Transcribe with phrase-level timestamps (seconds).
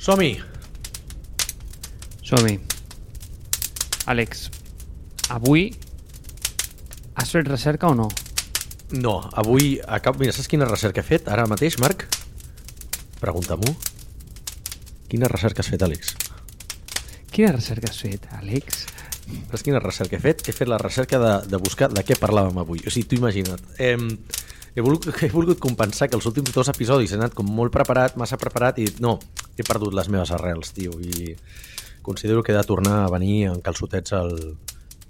[0.00, 0.30] Som-hi!
[2.24, 2.54] Som-hi.
[4.08, 4.46] Àlex,
[5.28, 5.66] avui
[7.20, 8.06] has fet recerca o no?
[8.96, 9.74] No, avui...
[9.84, 10.16] Acab...
[10.16, 12.06] Mira, saps quina recerca he fet ara mateix, Marc?
[13.20, 13.74] Pregunta-m'ho.
[15.12, 16.14] Quina recerca has fet, Àlex?
[17.28, 18.86] Quina recerca has fet, Àlex?
[19.50, 20.46] Saps quina recerca he fet?
[20.48, 22.80] He fet la recerca de, de buscar de què parlàvem avui.
[22.86, 23.68] O sigui, tu imagina't.
[23.76, 23.98] Eh,
[24.72, 28.16] he, volgut, he volgut compensar que els últims dos episodis he anat com molt preparat,
[28.16, 29.18] massa preparat, i no,
[29.60, 31.34] he perdut les meves arrels, tio, i
[32.02, 34.34] considero que he de tornar a venir en calçotets al,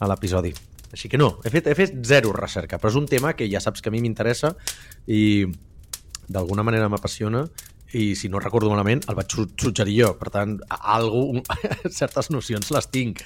[0.01, 0.53] a l'episodi.
[0.91, 3.63] Així que no, he fet, he fet zero recerca, però és un tema que ja
[3.63, 4.57] saps que a mi m'interessa
[5.07, 5.47] i
[6.31, 7.45] d'alguna manera m'apassiona
[7.95, 11.43] i si no recordo malament el vaig suggerir jo, per tant algú,
[12.01, 13.23] certes nocions les tinc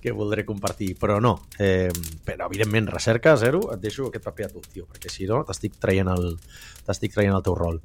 [0.00, 1.34] que voldré compartir, però no.
[1.58, 1.90] Eh,
[2.24, 5.80] però evidentment recerca zero et deixo aquest paper a tu, tio, perquè si no t'estic
[5.82, 6.36] traient el,
[6.86, 7.80] t'estic traient el teu rol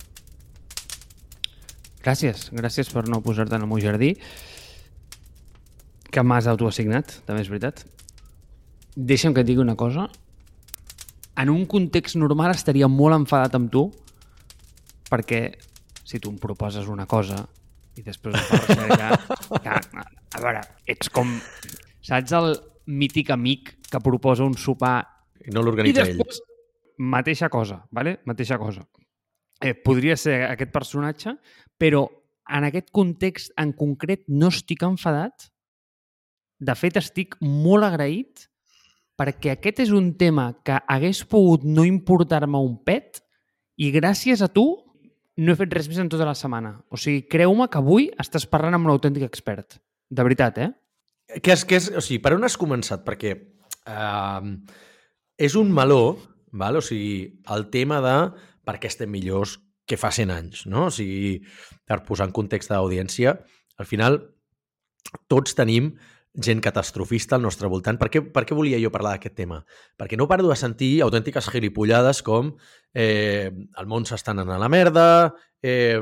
[2.01, 4.15] Gràcies, gràcies per no posar-te en el meu jardí
[6.11, 7.85] que m'has autoassignat, també és veritat.
[8.97, 10.07] Deixa'm que et digui una cosa.
[11.39, 13.85] En un context normal estaria molt enfadat amb tu
[15.11, 15.43] perquè
[16.03, 17.39] si tu em proposes una cosa
[17.95, 19.15] i després ho fas recerca...
[19.63, 19.77] que,
[20.31, 21.31] a veure, ets com...
[22.01, 22.55] Saps el
[22.89, 24.97] mític amic que proposa un sopar
[25.45, 26.21] i no l'organitza ell
[27.01, 28.19] mateixa cosa, vale?
[28.25, 28.83] mateixa cosa.
[29.61, 31.35] Eh, podria ser aquest personatge,
[31.77, 32.07] però
[32.51, 35.49] en aquest context en concret no estic enfadat.
[36.61, 38.47] De fet, estic molt agraït
[39.21, 43.21] perquè aquest és un tema que hagués pogut no importar-me un pet
[43.77, 44.65] i gràcies a tu
[45.41, 46.75] no he fet res més en tota la setmana.
[46.89, 49.77] O sigui, creu-me que avui estàs parlant amb un autèntic expert.
[50.09, 50.71] De veritat, eh?
[51.41, 53.05] Que és, que és, o sigui, per on has començat?
[53.05, 53.35] Perquè
[53.87, 54.49] uh,
[55.39, 56.17] és un meló,
[56.51, 56.81] val?
[56.81, 58.15] o sigui, el tema de
[58.65, 60.87] per què estem millors que fa 100 anys, no?
[60.87, 61.39] O sigui,
[61.87, 63.35] per posar en context d'audiència,
[63.81, 64.19] al final
[65.31, 65.91] tots tenim
[66.31, 67.97] gent catastrofista al nostre voltant.
[67.99, 69.59] Per què, per què volia jo parlar d'aquest tema?
[69.99, 72.53] Perquè no paro de sentir autèntiques gilipollades com
[72.95, 75.07] eh, el món s'està anant a la merda,
[75.61, 75.99] eh,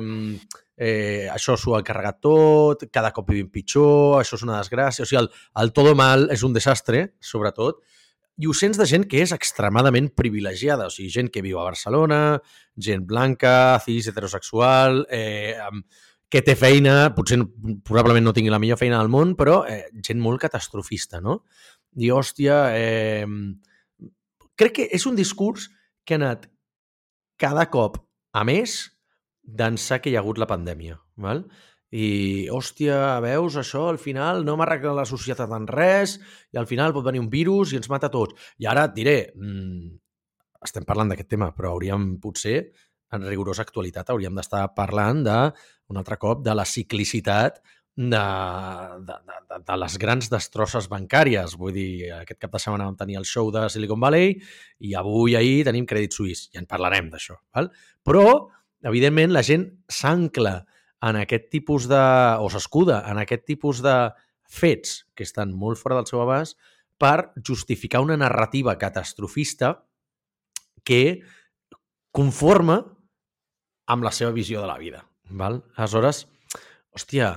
[0.78, 5.04] eh, això s'ho ha carregat tot, cada cop vivim pitjor, això és una desgràcia...
[5.04, 5.32] O sigui, el,
[5.64, 7.82] el todo mal és un desastre, sobretot,
[8.40, 11.66] i ho sents de gent que és extremadament privilegiada, o sigui, gent que viu a
[11.68, 12.40] Barcelona,
[12.80, 15.58] gent blanca, cis, heterosexual, eh,
[16.32, 17.42] que té feina, potser
[17.84, 21.42] probablement no tingui la millor feina del món, però eh, gent molt catastrofista, no?
[22.00, 23.26] I, hòstia, eh,
[24.56, 25.68] crec que és un discurs
[26.06, 26.48] que ha anat
[27.40, 27.98] cada cop
[28.32, 28.86] a més
[29.44, 31.44] d'ençà que hi ha hagut la pandèmia, val?
[31.90, 36.20] I, hòstia, veus, això al final no m'arregla la societat en res
[36.54, 38.38] i al final pot venir un virus i ens mata tots.
[38.62, 39.98] I ara et diré, mmm,
[40.66, 42.60] estem parlant d'aquest tema, però hauríem, potser,
[43.16, 45.40] en rigorosa actualitat, hauríem d'estar parlant de,
[45.90, 47.58] un altre cop, de la ciclicitat
[48.00, 48.22] de,
[49.08, 51.56] de, de, de les grans destrosses bancàries.
[51.60, 51.90] Vull dir,
[52.22, 54.38] aquest cap de setmana vam tenir el show de Silicon Valley
[54.86, 56.46] i avui, ahir, tenim Crèdit Suís.
[56.54, 57.36] I en parlarem d'això.
[58.06, 58.26] Però,
[58.86, 60.60] evidentment, la gent s'ancla
[61.02, 62.02] en aquest tipus de...
[62.40, 63.96] o s'escuda en aquest tipus de
[64.50, 66.58] fets que estan molt fora del seu abast
[67.00, 69.86] per justificar una narrativa catastrofista
[70.84, 71.22] que
[72.12, 72.82] conforma
[73.90, 75.06] amb la seva visió de la vida.
[75.30, 75.62] Val?
[75.78, 76.26] Aleshores,
[76.96, 77.32] hòstia,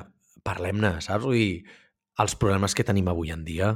[0.44, 1.24] parlem-ne, saps?
[1.24, 1.78] Vull dir,
[2.22, 3.72] els problemes que tenim avui en dia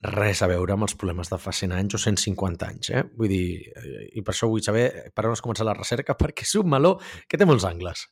[0.00, 3.02] res a veure amb els problemes de fa 100 anys o 150 anys, eh?
[3.16, 3.44] Vull dir,
[3.76, 6.70] eh, i per això vull saber per on has començat la recerca, perquè és un
[6.72, 6.96] meló
[7.28, 8.08] que té molts angles.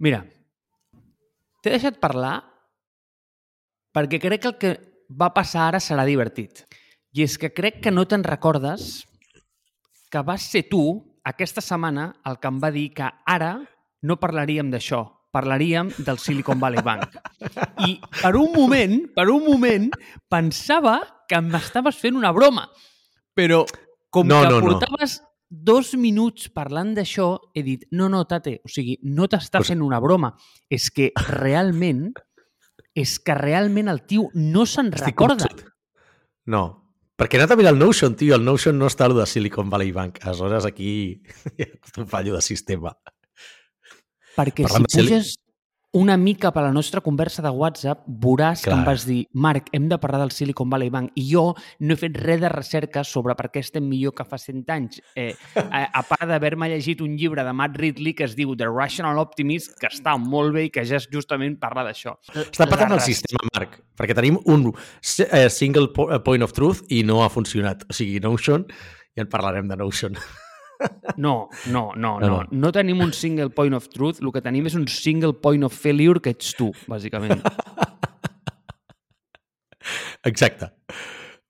[0.00, 0.22] Mira,
[1.60, 2.38] t'he deixat parlar
[3.92, 4.72] perquè crec que el que
[5.10, 6.64] va passar ara serà divertit.
[7.12, 9.04] I és que crec que no te'n recordes
[10.10, 10.82] que vas ser tu,
[11.26, 13.58] aquesta setmana, el que em va dir que ara
[14.06, 15.02] no parlaríem d'això,
[15.34, 17.18] parlaríem del Silicon Valley Bank.
[17.86, 19.90] I per un moment, per un moment,
[20.32, 22.70] pensava que m'estaves fent una broma.
[23.36, 23.64] Però
[24.10, 24.80] com No, que no, no.
[25.50, 29.82] Dos minuts parlant d'això, he dit, no, no, Tate, o sigui, no t'està Pues- fent
[29.82, 30.36] una broma.
[30.70, 32.12] És que realment,
[32.94, 35.48] és que realment el tio no se'n recorda.
[36.46, 36.62] No,
[37.18, 39.68] perquè he anat a mirar el Notion, tio, el Notion no està a de Silicon
[39.70, 40.18] Valley Bank.
[40.22, 41.20] Aleshores, aquí
[41.58, 42.94] hi ha un fallo de sistema.
[44.36, 45.34] Perquè Parlant de si Sili- puges
[45.92, 48.86] una mica per la nostra conversa de WhatsApp, veuràs que em Clar.
[48.86, 51.10] vas dir Marc, hem de parlar del Silicon Valley Bank.
[51.18, 54.38] I jo no he fet res de recerca sobre per què estem millor que fa
[54.38, 55.00] 100 anys.
[55.18, 58.68] Eh, a, a part d'haver-me llegit un llibre de Matt Ridley que es diu The
[58.70, 62.14] Rational Optimist, que està molt bé i que ja és justament parla d'això.
[62.34, 67.02] Està patant el sistema, Marc, perquè tenim un eh, single eh, point of truth i
[67.02, 67.82] no ha funcionat.
[67.90, 68.68] O sigui, Notion,
[69.16, 70.14] i en parlarem de Notion.
[71.16, 72.72] No, no, no, No, no.
[72.72, 76.20] tenim un single point of truth, el que tenim és un single point of failure
[76.22, 77.42] que ets tu, bàsicament.
[80.24, 80.70] Exacte.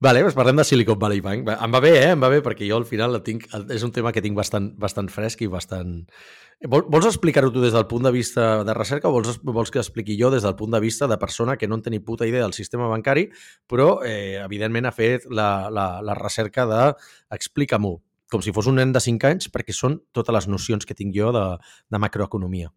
[0.01, 1.49] Vale, doncs parlem de Silicon Valley Bank.
[1.53, 2.13] Em va bé, eh?
[2.15, 4.71] Em va bé, perquè jo al final el tinc, és un tema que tinc bastant,
[4.81, 5.99] bastant fresc i bastant...
[6.73, 9.81] Vol, vols explicar-ho tu des del punt de vista de recerca o vols, vols que
[9.81, 12.29] expliqui jo des del punt de vista de persona que no en té ni puta
[12.29, 13.27] idea del sistema bancari,
[13.69, 16.83] però, eh, evidentment, ha fet la, la, la recerca de
[17.37, 17.99] explica-m'ho,
[18.31, 21.15] com si fos un nen de 5 anys, perquè són totes les nocions que tinc
[21.17, 21.45] jo de,
[21.91, 22.71] de macroeconomia.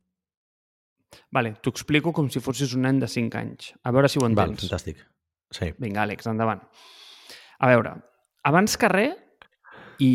[1.34, 3.74] Vale, t'ho explico com si fossis un nen de 5 anys.
[3.86, 4.66] A veure si ho Val, entens.
[4.66, 5.04] fantàstic.
[5.54, 5.70] Sí.
[5.78, 6.64] Vinga, Àlex, endavant.
[7.62, 7.94] A veure,
[8.50, 9.20] abans que res,
[10.02, 10.12] i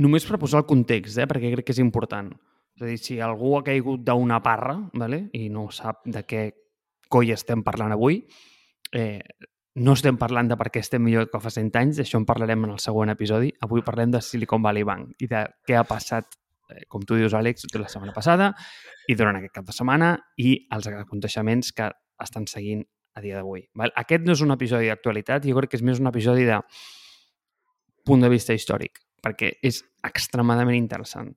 [0.00, 2.32] només per posar el context, eh, perquè crec que és important.
[2.76, 6.44] És a dir, si algú ha caigut d'una parra vale, i no sap de què
[7.10, 8.22] coi estem parlant avui,
[8.96, 9.20] eh,
[9.74, 12.66] no estem parlant de per què estem millor que fa 100 anys, d'això en parlarem
[12.66, 13.52] en el següent episodi.
[13.62, 16.34] Avui parlem de Silicon Valley Bank i de què ha passat,
[16.70, 18.52] eh, com tu dius, Àlex, la setmana passada
[19.08, 21.90] i durant aquest cap de setmana i els aconteixements que
[22.20, 22.82] estan seguint
[23.14, 23.62] a dia d'avui.
[23.96, 26.58] Aquest no és un episodi d'actualitat, jo crec que és més un episodi de
[28.06, 31.30] punt de vista històric, perquè és extremadament interessant.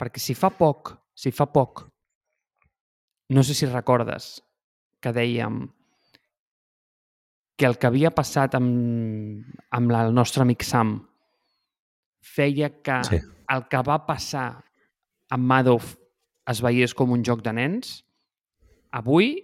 [0.00, 1.86] Perquè si fa poc, si fa poc,
[3.30, 4.42] no sé si recordes
[5.00, 5.62] que dèiem
[7.56, 10.96] que el que havia passat amb, amb la, el nostre amic Sam
[12.24, 13.20] feia que Sí.
[13.50, 14.62] el que va passar
[15.30, 15.94] amb Madoff
[16.50, 18.02] es veiés com un joc de nens,
[18.92, 19.36] avui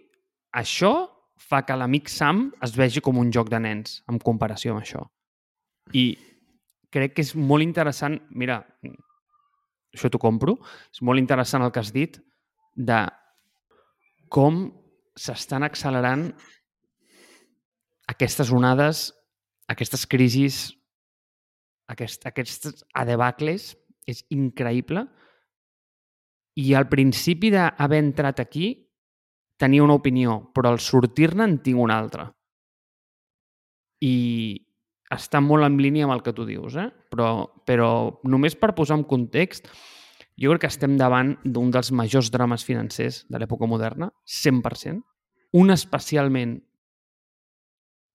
[0.53, 1.09] això
[1.41, 5.07] fa que l'amic Sam es vegi com un joc de nens en comparació amb això.
[5.93, 6.19] I
[6.91, 8.61] crec que és molt interessant, mira,
[9.95, 10.59] això t'ho compro,
[10.93, 12.19] és molt interessant el que has dit
[12.77, 13.01] de
[14.29, 14.69] com
[15.17, 16.29] s'estan accelerant
[18.11, 19.09] aquestes onades,
[19.71, 20.61] aquestes crisis,
[21.91, 23.75] aquest, aquests adebacles,
[24.11, 25.05] és increïble.
[26.59, 28.73] I al principi d'haver entrat aquí
[29.61, 32.27] tenia una opinió, però al sortir-ne en tinc una altra.
[34.01, 34.17] I
[35.13, 36.89] està molt en línia amb el que tu dius, eh?
[37.13, 37.91] però, però
[38.25, 39.69] només per posar en context,
[40.41, 45.03] jo crec que estem davant d'un dels majors drames financers de l'època moderna, 100%,
[45.61, 46.57] un especialment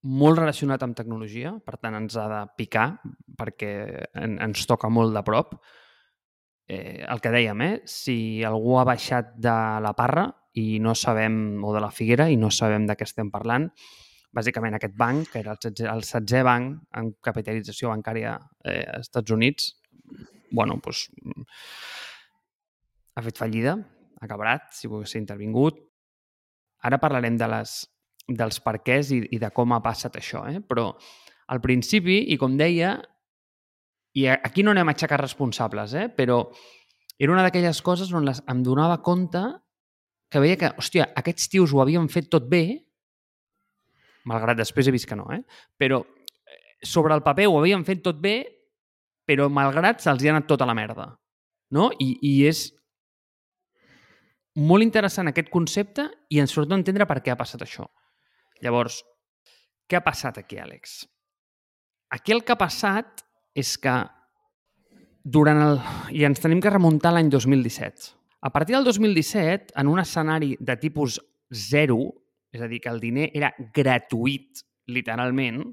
[0.06, 2.86] molt relacionat amb tecnologia, per tant ens ha de picar
[3.38, 3.72] perquè
[4.14, 5.56] en, ens toca molt de prop.
[6.66, 7.74] Eh, el que dèiem, eh?
[7.86, 10.26] si algú ha baixat de la parra
[10.58, 13.68] i no sabem, o de la Figuera, i no sabem de què estem parlant,
[14.34, 19.10] bàsicament aquest banc, que era el 16, el 16è banc en capitalització bancària eh, als
[19.10, 19.70] Estats Units,
[20.50, 21.06] bueno, doncs,
[23.16, 23.76] ha fet fallida,
[24.20, 25.78] ha quebrat, si volgués ser intervingut.
[26.84, 27.78] Ara parlarem de les,
[28.26, 30.60] dels perquès i, i de com ha passat això, eh?
[30.60, 30.90] però
[31.52, 32.96] al principi, i com deia,
[34.18, 36.08] i aquí no anem a aixecar responsables, eh?
[36.10, 36.40] però
[37.18, 39.42] era una d'aquelles coses on les, em donava compte
[40.32, 42.64] que veia que, hòstia, aquests tios ho havien fet tot bé,
[44.26, 45.44] malgrat després he vist que no, eh?
[45.78, 46.02] però
[46.82, 48.40] sobre el paper ho havien fet tot bé,
[49.26, 51.12] però malgrat se'ls hi ha anat tota la merda.
[51.74, 51.88] No?
[51.98, 52.68] I, I és
[54.56, 57.86] molt interessant aquest concepte i ens sobretot entendre per què ha passat això.
[58.64, 59.02] Llavors,
[59.86, 61.04] què ha passat aquí, Àlex?
[62.16, 63.24] Aquí el que ha passat
[63.56, 63.94] és que
[65.26, 65.80] durant el...
[66.14, 68.12] i ens tenim que remuntar l'any 2017.
[68.46, 71.18] A partir del 2017, en un escenari de tipus
[71.50, 71.98] zero,
[72.54, 75.64] és a dir, que el diner era gratuït, literalment,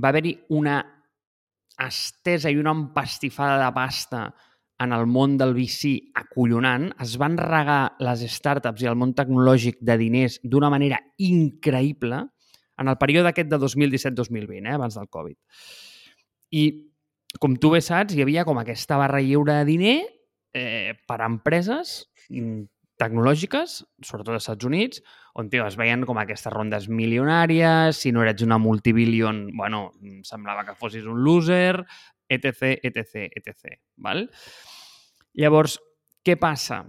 [0.00, 0.78] va haver-hi una
[1.82, 4.24] estesa i una empastifada de pasta
[4.80, 9.78] en el món del VC acollonant, es van regar les startups i el món tecnològic
[9.84, 12.22] de diners d'una manera increïble
[12.82, 15.36] en el període aquest de 2017-2020, eh, abans del Covid.
[16.58, 16.64] I,
[17.40, 19.98] com tu bé saps, hi havia com aquesta barra lliure de diner
[20.52, 22.00] eh, per a empreses
[23.02, 25.02] tecnològiques, sobretot als Estats Units,
[25.38, 29.90] on tio, es veien com aquestes rondes milionàries, si no eres una multibillion, bueno,
[30.28, 31.82] semblava que fossis un loser,
[32.32, 33.78] etc, etc, etc.
[34.02, 34.26] Val?
[35.38, 35.78] Llavors,
[36.24, 36.82] què passa?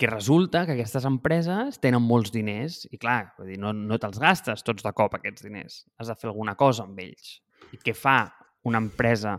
[0.00, 4.20] Que resulta que aquestes empreses tenen molts diners i, clar, vull dir, no, no te'ls
[4.22, 5.82] gastes tots de cop, aquests diners.
[6.00, 7.38] Has de fer alguna cosa amb ells.
[7.74, 8.22] I què fa
[8.68, 9.36] una empresa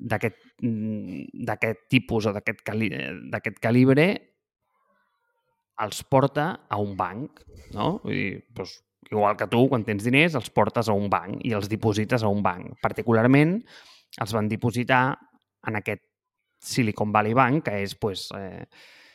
[0.00, 2.90] d'aquest d'aquest tipus o d'aquest cali
[3.60, 4.06] calibre
[5.80, 7.40] els porta a un banc,
[7.72, 7.94] no?
[8.04, 8.74] Vull dir, doncs,
[9.08, 12.30] igual que tu, quan tens diners, els portes a un banc i els diposites a
[12.30, 12.74] un banc.
[12.82, 13.56] Particularment,
[14.20, 15.04] els van dipositar
[15.66, 16.04] en aquest
[16.60, 18.66] Silicon Valley Bank, que és, pues, eh,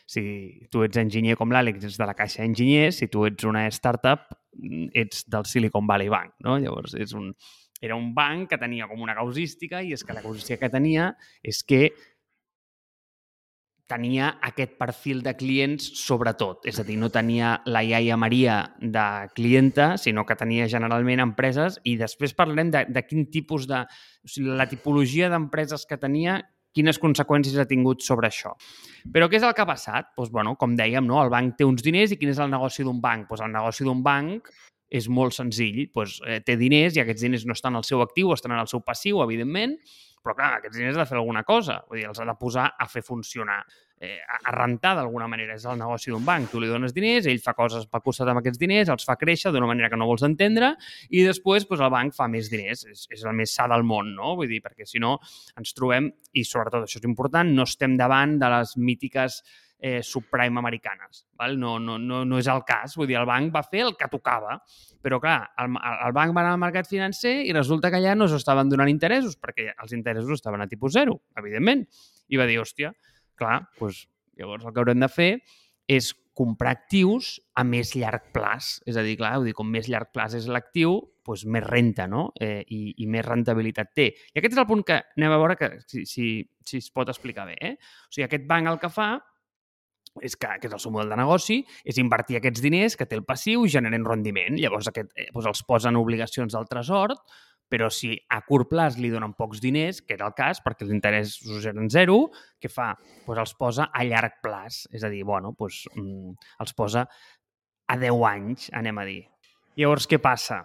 [0.06, 3.68] si tu ets enginyer com l'Àlex, ets de la caixa d'enginyers, si tu ets una
[3.74, 4.26] startup,
[4.94, 6.58] ets del Silicon Valley Bank, no?
[6.62, 7.34] Llavors, és un,
[7.82, 11.10] Era un banc que tenia com una causística i és que la causística que tenia
[11.44, 11.92] és que
[13.88, 16.66] tenia aquest perfil de clients sobretot.
[16.66, 19.06] És a dir, no tenia la iaia Maria de
[19.38, 23.84] clienta, sinó que tenia generalment empreses i després parlarem de, de quin tipus de...
[24.26, 26.40] O sigui, la tipologia d'empreses que tenia,
[26.76, 28.56] quines conseqüències ha tingut sobre això.
[29.14, 30.12] Però què és el que ha passat?
[30.18, 31.22] Doncs, bueno, com dèiem, no?
[31.24, 33.30] el banc té uns diners i quin és el negoci d'un banc?
[33.30, 34.50] Doncs el negoci d'un banc
[34.90, 35.86] és molt senzill.
[35.94, 38.84] Doncs, eh, té diners i aquests diners no estan al seu actiu, estan el seu
[38.86, 39.78] passiu, evidentment,
[40.26, 42.72] però clar, aquests diners ha de fer alguna cosa, vull dir, els ha de posar
[42.82, 43.60] a fer funcionar,
[44.02, 45.54] eh, a rentar d'alguna manera.
[45.54, 46.50] És el negoci d'un banc.
[46.50, 49.54] Tu li dones diners, ell fa coses pel costat amb aquests diners, els fa créixer
[49.54, 50.74] d'una manera que no vols entendre
[51.10, 52.86] i després doncs, el banc fa més diners.
[52.90, 54.34] És, és el més sa del món, no?
[54.40, 55.20] Vull dir, perquè si no
[55.60, 59.44] ens trobem, i sobretot això és important, no estem davant de les mítiques
[59.80, 61.26] eh, subprime americanes.
[61.38, 61.60] Val?
[61.60, 62.96] No, no, no, no és el cas.
[62.98, 64.58] Vull dir, el banc va fer el que tocava.
[65.04, 68.30] Però, clar, el, el banc va anar al mercat financer i resulta que allà no
[68.32, 71.86] s'estaven donant interessos, perquè els interessos estaven a tipus zero, evidentment.
[72.32, 72.94] I va dir, hòstia,
[73.38, 74.06] clar, doncs,
[74.40, 75.32] llavors el que haurem de fer
[75.92, 78.80] és comprar actius a més llarg plaç.
[78.90, 82.28] És a dir, clar, dir, com més llarg plaç és l'actiu, doncs més renta no?
[82.42, 84.10] eh, i, i més rentabilitat té.
[84.34, 86.28] I aquest és el punt que anem a veure que si, si,
[86.66, 87.56] si es pot explicar bé.
[87.62, 87.74] Eh?
[87.78, 89.14] O sigui, aquest banc el que fa
[90.22, 93.18] és que, que és el seu model de negoci, és invertir aquests diners que té
[93.18, 94.60] el passiu i generen rendiment.
[94.60, 97.16] Llavors aquest, eh, doncs els posen obligacions del tresor,
[97.70, 100.94] però si a curt plaç li donen pocs diners, que era el cas, perquè els
[100.94, 102.30] interessos eren zero,
[102.62, 102.92] què fa?
[103.26, 104.86] Doncs els posa a llarg plaç.
[104.94, 107.08] És a dir, bueno, doncs, mm, els posa
[107.88, 109.24] a 10 anys, anem a dir.
[109.76, 110.64] Llavors, què passa?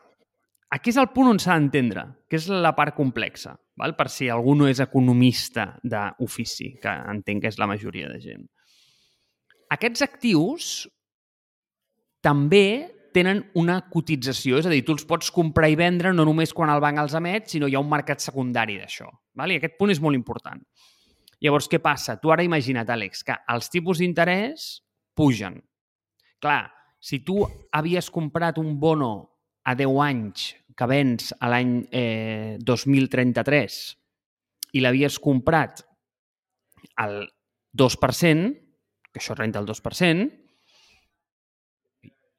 [0.71, 3.97] Aquí és el punt on s'ha d'entendre, que és la part complexa, val?
[3.99, 8.47] per si algú no és economista d'ofici, que entenc que és la majoria de gent.
[9.71, 10.71] Aquests actius
[12.25, 16.53] també tenen una cotització, és a dir, tu els pots comprar i vendre no només
[16.55, 19.09] quan el banc els emet, sinó hi ha un mercat secundari d'això.
[19.41, 20.61] I aquest punt és molt important.
[21.41, 22.19] Llavors, què passa?
[22.21, 24.69] Tu ara imagina't, Àlex, que els tipus d'interès
[25.17, 25.57] pugen.
[26.41, 26.69] Clar,
[27.00, 27.41] si tu
[27.73, 29.12] havies comprat un bono
[29.65, 33.79] a 10 anys que vens a l'any eh, 2033
[34.77, 35.83] i l'havies comprat
[37.00, 37.25] al
[37.77, 38.53] 2%,
[39.12, 40.31] que això renta el 2%,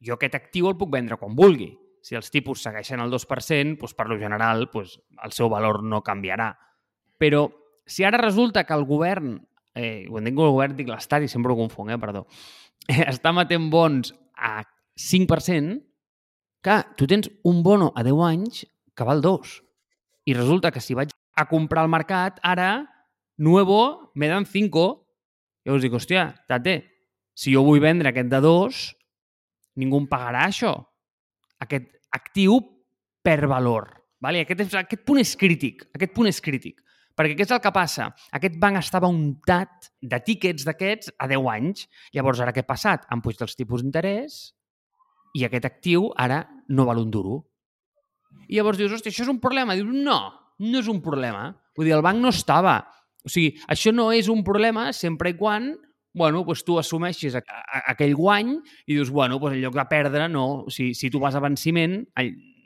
[0.01, 1.69] jo aquest actiu el puc vendre quan vulgui.
[2.01, 6.01] Si els tipus segueixen el 2%, doncs per lo general doncs el seu valor no
[6.01, 6.55] canviarà.
[7.21, 7.45] Però
[7.85, 9.35] si ara resulta que el govern,
[9.75, 12.25] eh, quan dic el govern dic l'Estat i sempre ho confonc, eh, perdó,
[13.13, 14.63] està matent bons a
[14.97, 15.77] 5%,
[16.61, 19.53] que tu tens un bono a 10 anys que val 2.
[20.29, 22.85] I resulta que si vaig a comprar al mercat, ara,
[23.37, 25.00] nuevo, me dan 5
[25.65, 26.77] Llavors dic, hòstia, tate,
[27.37, 28.83] si jo vull vendre aquest de dos,
[29.79, 30.73] ningú em pagarà això.
[31.61, 32.59] Aquest actiu
[33.23, 33.89] per valor.
[34.21, 34.43] Vale?
[34.45, 35.85] Aquest, és, aquest punt és crític.
[35.97, 36.81] Aquest punt és crític.
[37.17, 38.07] Perquè què és el que passa?
[38.37, 41.87] Aquest banc estava untat de tíquets d'aquests a 10 anys.
[42.15, 43.05] Llavors, ara què ha passat?
[43.09, 44.41] Han pujat els tipus d'interès
[45.37, 47.41] i aquest actiu ara no val un duro.
[48.47, 49.75] I llavors dius, hòstia, això és un problema?
[49.77, 50.19] Dius, no,
[50.61, 51.49] no és un problema.
[51.77, 52.79] Vull dir, el banc no estava
[53.25, 55.71] o sigui, això no és un problema sempre i quan
[56.13, 60.65] bueno, doncs tu assumeixis aquell guany i dius, bueno, doncs en lloc de perdre, no.
[60.67, 62.01] Si, si tu vas a venciment,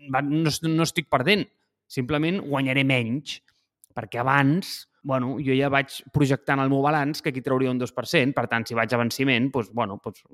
[0.10, 1.46] no, no estic perdent,
[1.86, 3.38] simplement guanyaré menys,
[3.96, 8.34] perquè abans, bueno, jo ja vaig projectant el meu balanç que aquí trauria un 2%,
[8.36, 10.26] per tant, si vaig a venciment, doncs, bueno, doncs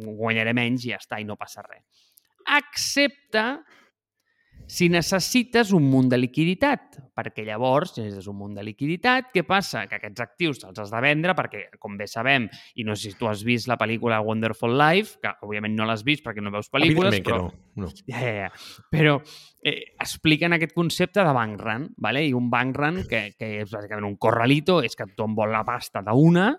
[0.00, 1.84] guanyaré menys i ja està, i no passa res.
[2.56, 3.44] Excepte
[4.70, 9.42] si necessites un munt de liquiditat, perquè llavors, si necessites un munt de liquiditat, què
[9.46, 9.82] passa?
[9.90, 12.46] Que aquests actius els has de vendre perquè, com bé sabem,
[12.78, 16.06] i no sé si tu has vist la pel·lícula Wonderful Life, que òbviament no l'has
[16.06, 17.42] vist perquè no veus pel·lícules, però...
[17.48, 17.88] no.
[17.88, 17.92] no.
[18.06, 18.86] Ja, ja, ja.
[18.94, 22.24] Però eh, expliquen aquest concepte de bank run, ¿vale?
[22.28, 25.66] i un bank run que, que és bàsicament un corralito, és que tothom vol la
[25.66, 26.52] pasta d'una,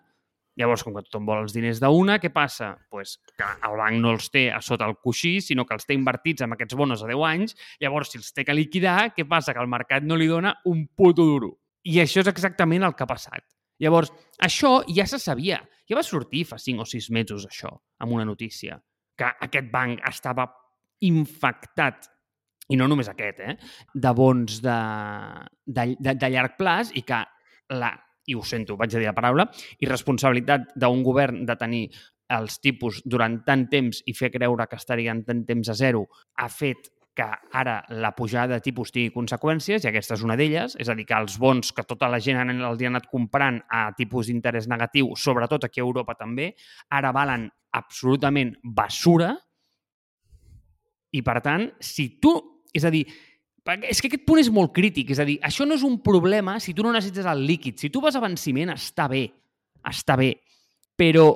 [0.62, 2.76] Llavors, com que tothom vol els diners d'una, què passa?
[2.92, 5.96] pues que el banc no els té a sota el coixí, sinó que els té
[5.98, 7.56] invertits amb aquests bonos a 10 anys.
[7.82, 9.56] Llavors, si els té que liquidar, què passa?
[9.56, 11.56] Que el mercat no li dona un puto duro.
[11.90, 13.48] I això és exactament el que ha passat.
[13.82, 15.64] Llavors, això ja se sabia.
[15.90, 18.78] Ja va sortir fa 5 o 6 mesos, això, amb una notícia,
[19.18, 20.46] que aquest banc estava
[21.02, 22.06] infectat
[22.72, 23.58] i no només aquest, eh,
[23.94, 24.78] de bons de,
[25.66, 27.20] de, de, de llarg plaç i que
[27.74, 27.92] la
[28.28, 29.48] i ho sento, vaig a dir la paraula,
[29.80, 31.86] i responsabilitat d'un govern de tenir
[32.32, 36.06] els tipus durant tant temps i fer creure que estarien tant temps a zero
[36.40, 37.28] ha fet que
[37.60, 41.06] ara la pujada de tipus tingui conseqüències, i aquesta és una d'elles, és a dir,
[41.10, 45.12] que els bons que tota la gent els ha anat comprant a tipus d'interès negatiu,
[45.20, 46.54] sobretot aquí a Europa també,
[46.90, 49.34] ara valen absolutament basura,
[51.12, 52.38] i per tant, si tu...
[52.72, 53.04] És a dir,
[53.86, 56.58] és que aquest punt és molt crític, és a dir, això no és un problema
[56.60, 57.78] si tu no necessites el líquid.
[57.78, 59.28] Si tu vas a venciment, està bé,
[59.86, 60.34] està bé,
[60.98, 61.30] però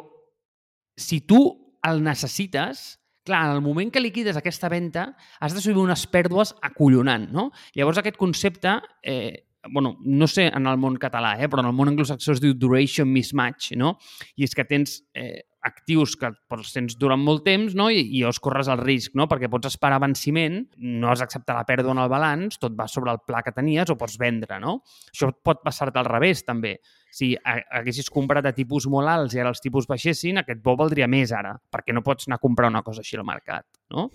[0.98, 1.42] si tu
[1.86, 7.28] el necessites, clar, en el moment que liquides aquesta venda, has d'assumir unes pèrdues acollonant,
[7.34, 7.52] no?
[7.78, 11.78] Llavors aquest concepte, eh, bueno, no sé en el món català, eh, però en el
[11.78, 13.96] món anglosaxó es diu duration mismatch, no?
[14.38, 17.88] I és que tens eh, actius que els tens durant molt temps no?
[17.90, 19.28] I, i llavors corres el risc, no?
[19.32, 23.14] perquè pots esperar venciment, no has d'acceptar la pèrdua en el balanç, tot va sobre
[23.16, 24.60] el pla que tenies o pots vendre.
[24.62, 24.78] No?
[25.12, 26.76] Això pot passar-te al revés, també.
[27.16, 31.08] Si haguessis comprat a tipus molt alts i ara els tipus baixessin, aquest bo valdria
[31.12, 33.66] més ara, perquè no pots anar a comprar una cosa així al mercat.
[33.96, 34.10] No?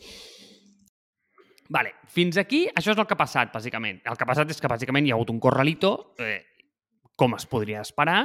[1.70, 4.00] Vale, fins aquí això és el que ha passat, bàsicament.
[4.02, 6.42] El que ha passat és que bàsicament hi ha hagut un corralito, eh,
[7.16, 8.24] com es podria esperar,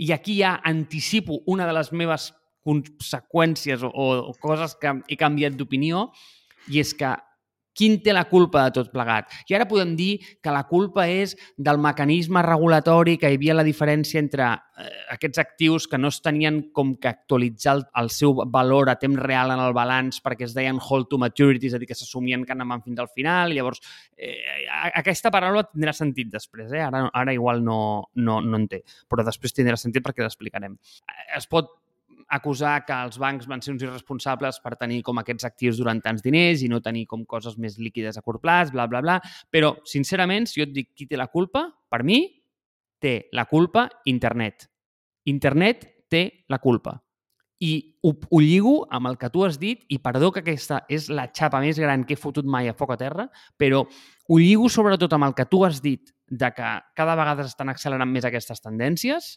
[0.00, 2.30] i aquí ja anticipo una de les meves
[2.66, 6.08] conseqüències o, o coses que he canviat d'opinió
[6.70, 7.14] i és que
[7.80, 9.30] quin té la culpa de tot plegat?
[9.48, 13.64] I ara podem dir que la culpa és del mecanisme regulatori, que hi havia la
[13.66, 18.34] diferència entre eh, aquests actius que no es tenien com que actualitzar el, el seu
[18.52, 21.80] valor a temps real en el balanç perquè es deien hold to maturity, és a
[21.80, 23.54] dir, que s'assumien que anaven fins al final.
[23.56, 23.82] Llavors,
[24.16, 26.84] eh, aquesta paraula tindrà sentit després, eh?
[26.84, 27.80] ara, ara igual no,
[28.16, 30.76] no, no en té, però després tindrà sentit perquè l'explicarem.
[31.36, 31.78] Es pot
[32.30, 36.22] acusar que els bancs van ser uns irresponsables per tenir com aquests actius durant tants
[36.22, 39.18] diners i no tenir com coses més líquides a curt plaç, bla, bla, bla.
[39.50, 42.22] Però, sincerament, si jo et dic qui té la culpa, per mi
[43.00, 44.68] té la culpa internet.
[45.30, 46.96] Internet té la culpa.
[47.60, 47.74] I
[48.06, 51.26] ho, ho lligo amb el que tu has dit, i perdó que aquesta és la
[51.28, 53.26] xapa més gran que he fotut mai a foc a terra,
[53.60, 57.68] però ho lligo sobretot amb el que tu has dit de que cada vegada estan
[57.68, 59.34] accelerant més aquestes tendències,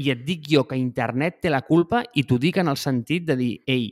[0.00, 3.26] i et dic jo que internet té la culpa i t'ho dic en el sentit
[3.28, 3.90] de dir, ei,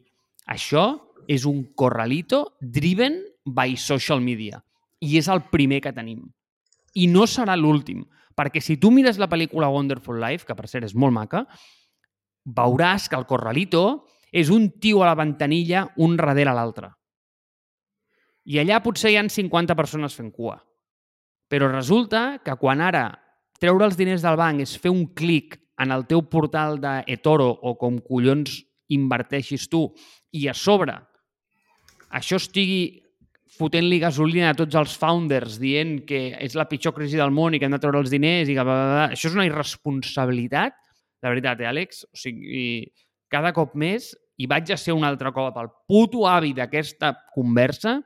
[0.48, 0.86] això
[1.28, 4.62] és un corralito driven by social media.
[5.04, 6.24] I és el primer que tenim.
[6.96, 10.88] I no serà l'últim, perquè si tu mires la pel·lícula Wonderful Life, que per cert
[10.88, 11.44] és molt maca,
[12.48, 16.90] veuràs que el corralito és un tio a la ventanilla un darrere l'altre.
[18.48, 20.56] I allà potser hi han 50 persones fent cua.
[21.48, 23.10] Però resulta que quan ara
[23.60, 27.74] treure els diners del banc és fer un clic en el teu portal d'eToro o
[27.80, 28.60] com collons
[28.94, 29.86] inverteixis tu
[30.34, 30.96] i a sobre
[32.08, 33.02] això estigui
[33.58, 37.60] fotent-li gasolina a tots els founders dient que és la pitjor crisi del món i
[37.60, 38.64] que hem de treure els diners i que...
[39.08, 40.76] Això és una irresponsabilitat,
[41.22, 42.04] de veritat, eh, Àlex?
[42.12, 42.68] O sigui,
[43.32, 47.98] cada cop més, i vaig a ser un altre cop el puto avi d'aquesta conversa,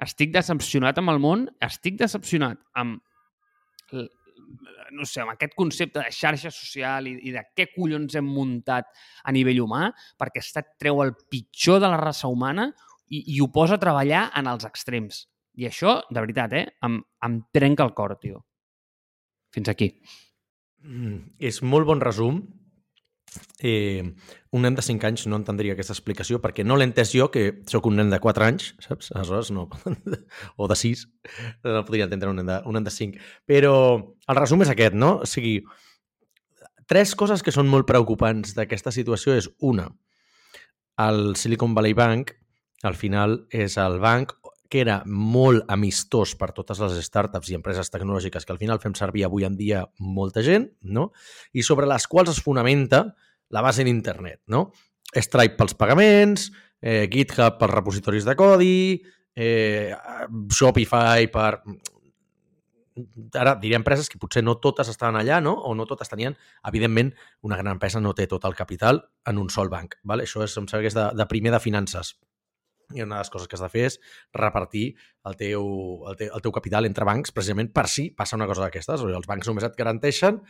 [0.00, 2.98] estic decepcionat amb el món, estic decepcionat amb
[4.92, 8.90] no sé, amb aquest concepte de xarxa social i, i de què collons hem muntat
[9.24, 12.70] a nivell humà, perquè està treu el pitjor de la raça humana
[13.08, 15.24] i, i ho posa a treballar en els extrems.
[15.60, 18.44] I això, de veritat, eh, em, em trenca el cor, tio.
[19.54, 19.90] Fins aquí.
[20.86, 22.40] Mm, és molt bon resum
[23.60, 24.02] eh,
[24.50, 27.62] un nen de 5 anys no entendria aquesta explicació perquè no l'he entès jo, que
[27.70, 29.12] sóc un nen de 4 anys, saps?
[29.14, 29.68] Aleshores no.
[30.60, 31.06] o de 6.
[31.66, 33.22] No podria entendre un nen, de, un nen de 5.
[33.50, 35.16] Però el resum és aquest, no?
[35.22, 35.60] O sigui,
[36.90, 39.88] tres coses que són molt preocupants d'aquesta situació és una,
[41.00, 42.34] el Silicon Valley Bank
[42.82, 44.32] al final és el banc
[44.70, 48.94] que era molt amistós per totes les startups i empreses tecnològiques que al final fem
[48.94, 51.10] servir avui en dia molta gent, no?
[51.52, 53.08] i sobre les quals es fonamenta
[53.50, 54.44] la base d'internet.
[54.46, 54.68] No?
[55.10, 56.48] Stripe pels pagaments,
[56.80, 58.80] eh, GitHub pels repositoris de codi,
[59.34, 59.90] eh,
[60.54, 61.52] Shopify per...
[63.40, 65.56] Ara diré empreses que potser no totes estaven allà, no?
[65.66, 66.38] o no totes tenien...
[66.70, 67.10] Evidentment,
[67.42, 69.98] una gran empresa no té tot el capital en un sol banc.
[70.06, 70.30] Vale?
[70.30, 72.14] Això és, em sembla que és de, de primer de finances
[72.94, 73.98] i una de les coses que has de fer és
[74.36, 74.86] repartir
[75.28, 75.64] el teu,
[76.10, 79.04] el teu, el teu capital entre bancs precisament per si passa una cosa d'aquestes.
[79.06, 80.40] Els bancs només et garanteixen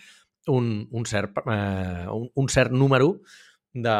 [0.48, 3.18] un, un, cert, eh, un, un cert número
[3.74, 3.96] de,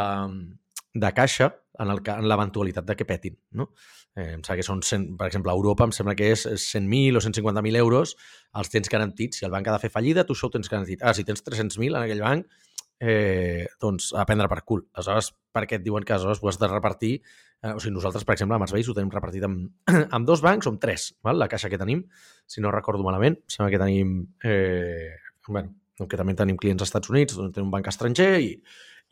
[0.94, 1.50] de caixa
[1.80, 3.36] en, el, en l'eventualitat de que petin.
[3.56, 3.70] No?
[4.16, 7.20] Eh, em sembla que són, 100, per exemple, a Europa em sembla que és 100.000
[7.20, 8.16] o 150.000 euros
[8.60, 9.40] els tens garantits.
[9.40, 11.02] Si el banc ha de fer fallida, tu això ho tens garantit.
[11.02, 12.66] Ah, si tens 300.000 en aquell banc,
[13.00, 14.84] eh, doncs a prendre per cul.
[14.92, 17.14] Aleshores, per què et diuen que aleshores ho has de repartir?
[17.62, 19.66] Eh, o sigui, nosaltres, per exemple, amb els veïns ho tenim repartit amb,
[20.16, 21.36] amb dos bancs o amb tres, val?
[21.40, 22.06] la caixa que tenim,
[22.48, 25.12] si no recordo malament, sembla que tenim, eh,
[25.48, 28.54] bueno, que també tenim clients als Estats Units, on tenim un banc estranger i,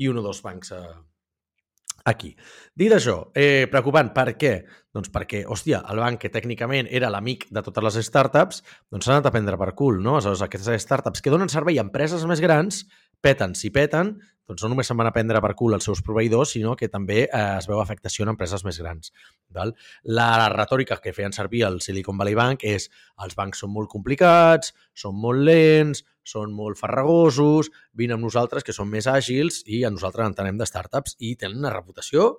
[0.01, 0.97] i un o dos bancs eh,
[2.09, 2.33] aquí.
[2.73, 4.55] Dit això, eh, preocupant, per què?
[4.97, 9.19] Doncs perquè, hòstia, el banc que tècnicament era l'amic de totes les startups, doncs s'ha
[9.19, 10.17] anat a prendre per cul, no?
[10.17, 12.87] Aleshores, aquestes startups que donen servei a empreses més grans
[13.21, 14.17] peten, si peten,
[14.49, 17.19] doncs no només se'n van a prendre per cul els seus proveïdors, sinó que també
[17.27, 19.13] eh, es veu afectació en empreses més grans.
[19.53, 19.75] Val?
[20.09, 22.89] La retòrica que feien servir el Silicon Valley Bank és
[23.25, 28.77] els bancs són molt complicats, són molt lents, són molt farragosos, vine amb nosaltres que
[28.77, 32.37] som més àgils i a nosaltres entenem de startups i tenen una reputació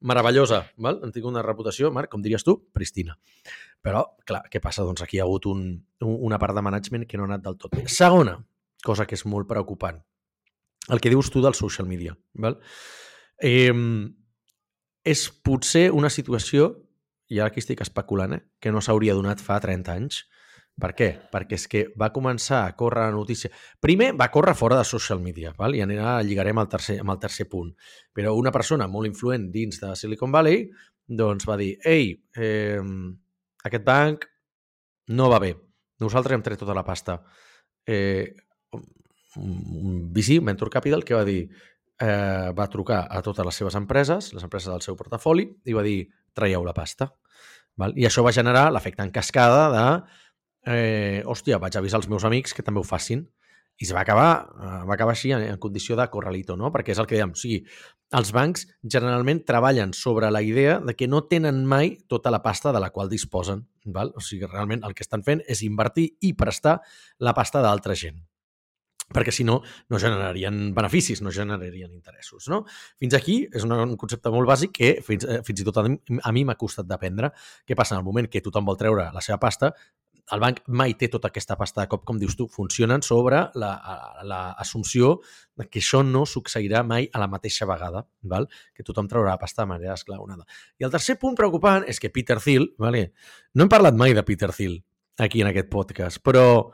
[0.00, 0.62] meravellosa.
[0.80, 1.02] Val?
[1.04, 3.18] Han tingut una reputació, Marc, com diries tu, pristina.
[3.84, 4.84] Però, clar, què passa?
[4.84, 7.60] Doncs aquí hi ha hagut un, una part de management que no ha anat del
[7.60, 7.84] tot bé.
[7.88, 8.38] Segona
[8.84, 10.00] cosa que és molt preocupant,
[10.88, 12.16] el que dius tu del social media.
[12.34, 12.58] Val?
[13.38, 13.74] Eh,
[15.04, 16.74] és potser una situació,
[17.30, 20.24] i ara aquí estic especulant, eh, que no s'hauria donat fa 30 anys,
[20.80, 21.08] per què?
[21.32, 23.50] Perquè és que va començar a córrer la notícia.
[23.84, 25.74] Primer va córrer fora de social media, val?
[25.76, 27.74] i anirà, lligarem al tercer, amb el tercer punt.
[28.16, 30.70] Però una persona molt influent dins de Silicon Valley
[31.10, 32.80] doncs va dir, ei, eh,
[33.66, 34.24] aquest banc
[35.10, 35.54] no va bé.
[36.00, 37.18] Nosaltres hem tret tota la pasta.
[37.84, 38.30] Eh,
[39.36, 41.50] un VC, Mentor Capital, que va dir,
[42.00, 45.84] eh, va trucar a totes les seves empreses, les empreses del seu portafoli, i va
[45.86, 47.12] dir, traieu la pasta.
[47.76, 47.94] Val?
[47.96, 49.84] I això va generar l'efecte en cascada de
[50.66, 53.28] eh, hòstia, vaig avisar els meus amics que també ho facin.
[53.80, 56.68] I es va acabar, eh, va acabar així en, en condició de corralito, no?
[56.72, 57.62] Perquè és el que dèiem, o sigui,
[58.18, 62.74] els bancs generalment treballen sobre la idea de que no tenen mai tota la pasta
[62.76, 63.64] de la qual disposen.
[63.84, 64.12] Val?
[64.16, 66.80] O sigui, realment el que estan fent és invertir i prestar
[67.18, 68.20] la pasta d'altra gent
[69.10, 72.48] perquè si no, no generarien beneficis, no generarien interessos.
[72.52, 72.62] No?
[73.00, 75.86] Fins aquí és un concepte molt bàsic que fins, eh, fins i tot a
[76.22, 77.32] a mi m'ha costat d'aprendre.
[77.66, 79.74] Què passa en el moment que tothom vol treure la seva pasta?
[80.34, 85.14] el banc mai té tota aquesta pasta de cop, com dius tu, funcionen sobre l'assumpció
[85.16, 88.46] la, la que això no succeirà mai a la mateixa vegada, val?
[88.76, 90.46] que tothom traurà pasta de manera esclaonada.
[90.78, 93.10] I el tercer punt preocupant és que Peter Thiel, vale?
[93.54, 94.78] no hem parlat mai de Peter Thiel
[95.18, 96.70] aquí en aquest podcast, però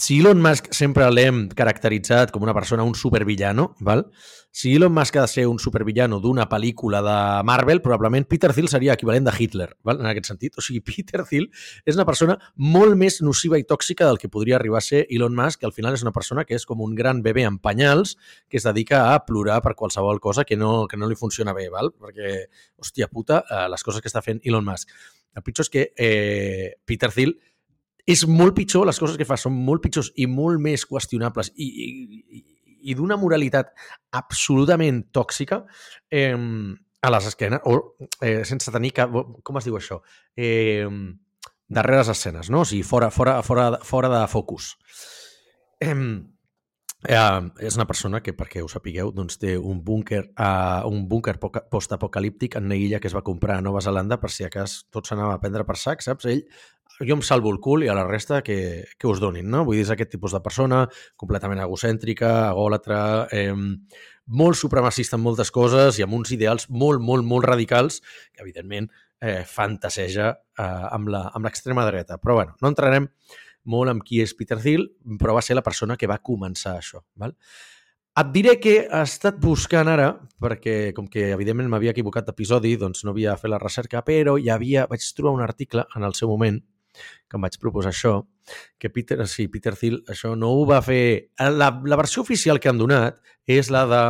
[0.00, 4.06] si Elon Musk sempre l'hem caracteritzat com una persona, un supervillano, val?
[4.50, 8.70] si Elon Musk ha de ser un supervillano d'una pel·lícula de Marvel, probablement Peter Thiel
[8.72, 10.00] seria equivalent de Hitler, val?
[10.00, 10.56] en aquest sentit.
[10.56, 11.50] O sigui, Peter Thiel
[11.84, 15.36] és una persona molt més nociva i tòxica del que podria arribar a ser Elon
[15.36, 18.16] Musk, que al final és una persona que és com un gran bebè en penyals
[18.48, 21.68] que es dedica a plorar per qualsevol cosa que no, que no li funciona bé,
[21.68, 21.92] val?
[21.92, 22.46] perquè,
[22.80, 24.96] hòstia puta, eh, les coses que està fent Elon Musk.
[25.36, 27.36] El pitjor és que eh, Peter Thiel
[28.10, 31.68] és molt pitjor, les coses que fa són molt pitjors i molt més qüestionables i,
[31.68, 32.42] i,
[32.90, 33.72] i d'una moralitat
[34.18, 35.62] absolutament tòxica
[36.10, 36.34] eh,
[37.00, 39.14] a les esquenes, o eh, sense tenir cap...
[39.46, 40.00] Com es diu això?
[40.36, 40.88] Eh,
[41.70, 42.64] darrere les escenes, no?
[42.64, 44.74] O sigui, fora, fora, fora, fora de focus.
[45.80, 45.94] Eh,
[47.08, 51.38] Eh, és una persona que, perquè ho sapigueu, doncs té un búnquer uh, un búnquer
[51.40, 54.82] postapocalíptic en una illa que es va comprar a Nova Zelanda per si a cas
[54.92, 56.28] tot s'anava a prendre per sac, saps?
[56.28, 56.42] Ell
[57.00, 59.64] jo em salvo el cul i a la resta que, que us donin, no?
[59.64, 60.84] Vull dir, és aquest tipus de persona
[61.20, 63.00] completament egocèntrica, egòlatra,
[63.32, 63.54] eh,
[64.30, 68.90] molt supremacista en moltes coses i amb uns ideals molt, molt, molt radicals que, evidentment,
[69.20, 71.10] eh, fantaseja eh, amb
[71.44, 72.20] l'extrema dreta.
[72.20, 73.08] Però, bueno, no entrarem
[73.64, 74.86] molt amb qui és Peter Thiel,
[75.20, 77.04] però va ser la persona que va començar això.
[77.20, 77.36] Val?
[78.20, 80.10] Et diré que he estat buscant ara,
[80.42, 84.50] perquè com que evidentment m'havia equivocat d'episodi, doncs no havia fet la recerca, però hi
[84.50, 86.58] havia, vaig trobar un article en el seu moment
[86.92, 88.14] que em vaig proposar això,
[88.78, 91.30] que Peter, sí, Peter Thiel això no ho va fer...
[91.38, 94.02] La, la versió oficial que han donat és la de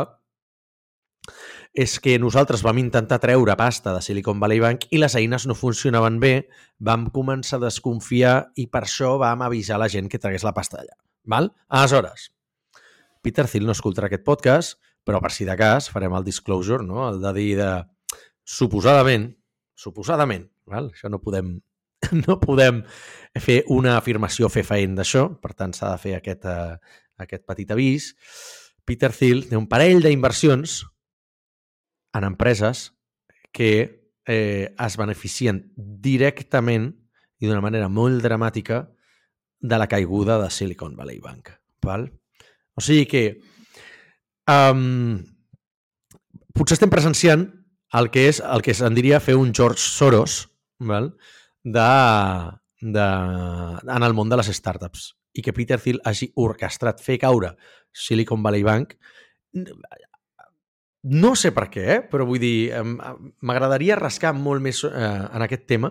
[1.72, 5.54] és que nosaltres vam intentar treure pasta de Silicon Valley Bank i les eines no
[5.54, 10.46] funcionaven bé, vam començar a desconfiar i per això vam avisar la gent que tragués
[10.46, 10.96] la pasta allà.
[11.30, 11.52] Val?
[11.68, 12.30] Aleshores,
[13.22, 17.06] Peter Thiel no escoltarà aquest podcast, però per si de cas farem el disclosure, no?
[17.08, 17.70] el de dir de
[18.42, 19.30] suposadament,
[19.78, 20.90] suposadament, val?
[20.90, 21.58] això no podem
[22.26, 22.82] no podem
[23.40, 26.76] fer una afirmació fefaent d'això, per tant s'ha de fer aquest, uh,
[27.22, 28.12] aquest petit avís.
[28.86, 30.80] Peter Thiel té un parell d'inversions
[32.16, 32.88] en empreses
[33.52, 33.70] que
[34.26, 36.90] eh, es beneficien directament
[37.40, 38.82] i d'una manera molt dramàtica
[39.60, 41.52] de la caiguda de Silicon Valley Bank.
[41.84, 42.08] Val?
[42.74, 43.24] O sigui que
[44.48, 45.20] um,
[46.56, 47.46] potser estem presenciant
[47.98, 50.42] el que és el que se'n diria fer un George Soros,
[50.78, 51.12] val?
[51.64, 51.88] De,
[52.80, 53.06] de,
[53.96, 57.54] en el món de les startups i que Peter Thiel hagi orquestrat fer caure
[57.92, 58.96] Silicon Valley Bank
[61.02, 62.00] no sé per què, eh?
[62.04, 62.72] però vull dir,
[63.40, 65.88] m'agradaria rascar molt més eh, en aquest tema,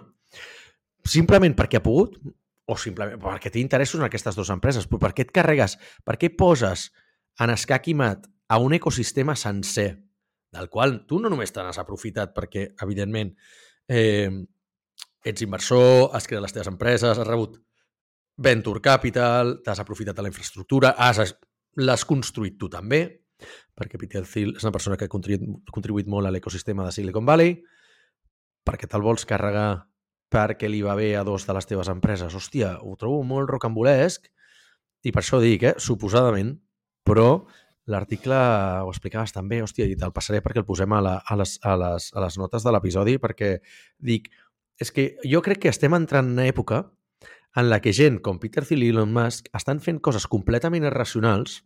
[1.01, 2.19] simplement perquè ha pogut,
[2.69, 4.85] o simplement perquè té interessos en aquestes dues empreses.
[4.85, 6.91] Però per què et carregues, per què poses
[7.41, 9.89] en escac i mat a un ecosistema sencer,
[10.53, 13.33] del qual tu no només te n'has aprofitat perquè, evidentment,
[13.89, 14.29] eh,
[15.25, 17.57] ets inversor, has creat les teves empreses, has rebut
[18.39, 21.35] venture capital, t'has aprofitat de la infraestructura, has,
[21.75, 23.01] l'has construït tu també,
[23.75, 27.27] perquè Peter Thiel és una persona que ha contribuït, contribuït molt a l'ecosistema de Silicon
[27.27, 27.57] Valley,
[28.67, 29.85] perquè te'l vols carregar
[30.29, 32.35] perquè li va bé a dos de les teves empreses.
[32.35, 34.27] Hòstia, ho trobo molt rocambolesc
[35.03, 36.53] i per això dic, eh, suposadament,
[37.07, 37.45] però
[37.89, 38.37] l'article
[38.85, 41.55] ho explicava bastant bé, hòstia, i te'l passaré perquè el posem a, la, a, les,
[41.65, 43.55] a, les, a les notes de l'episodi perquè
[43.97, 44.29] dic,
[44.79, 46.85] és que jo crec que estem entrant en una època
[47.59, 51.63] en la que gent com Peter Thiel i Elon Musk estan fent coses completament irracionals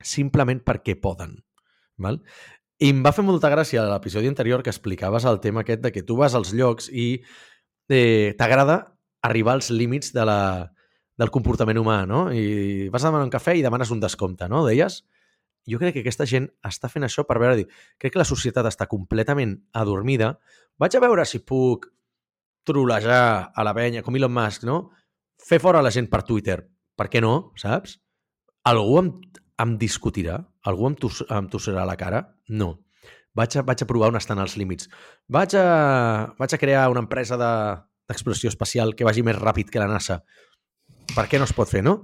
[0.00, 1.40] simplement perquè poden.
[2.00, 2.20] Val?
[2.80, 5.92] I em va fer molta gràcia a l'episodi anterior que explicaves el tema aquest de
[5.92, 7.20] que tu vas als llocs i
[7.90, 10.72] eh, t'agrada arribar als límits de la,
[11.20, 12.28] del comportament humà, no?
[12.32, 14.62] I vas a demanar un cafè i demanes un descompte, no?
[14.64, 15.02] Deies?
[15.68, 17.58] Jo crec que aquesta gent està fent això per veure...
[17.58, 17.66] Dir,
[18.00, 20.38] crec que la societat està completament adormida.
[20.80, 21.90] Vaig a veure si puc
[22.66, 24.90] trolejar a la penya, com Elon Musk, no?
[25.40, 26.60] Fer fora la gent per Twitter.
[26.96, 27.96] Per què no, saps?
[28.68, 29.10] Algú em,
[29.64, 30.38] em discutirà?
[30.68, 32.22] Algú em, tos, em tossarà la cara?
[32.48, 32.74] No.
[33.36, 34.90] Vaig a, vaig a provar on estan els límits.
[35.30, 35.66] Vaig a,
[36.38, 40.20] vaig a crear una empresa d'exploració de, espacial que vagi més ràpid que la NASA.
[41.14, 42.02] Per què no es pot fer, no?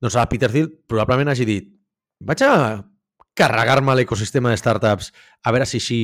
[0.00, 1.74] Doncs a Peter Thiel probablement hagi dit
[2.18, 2.52] vaig a
[3.38, 5.12] carregar-me l'ecosistema de startups
[5.46, 6.00] a veure si així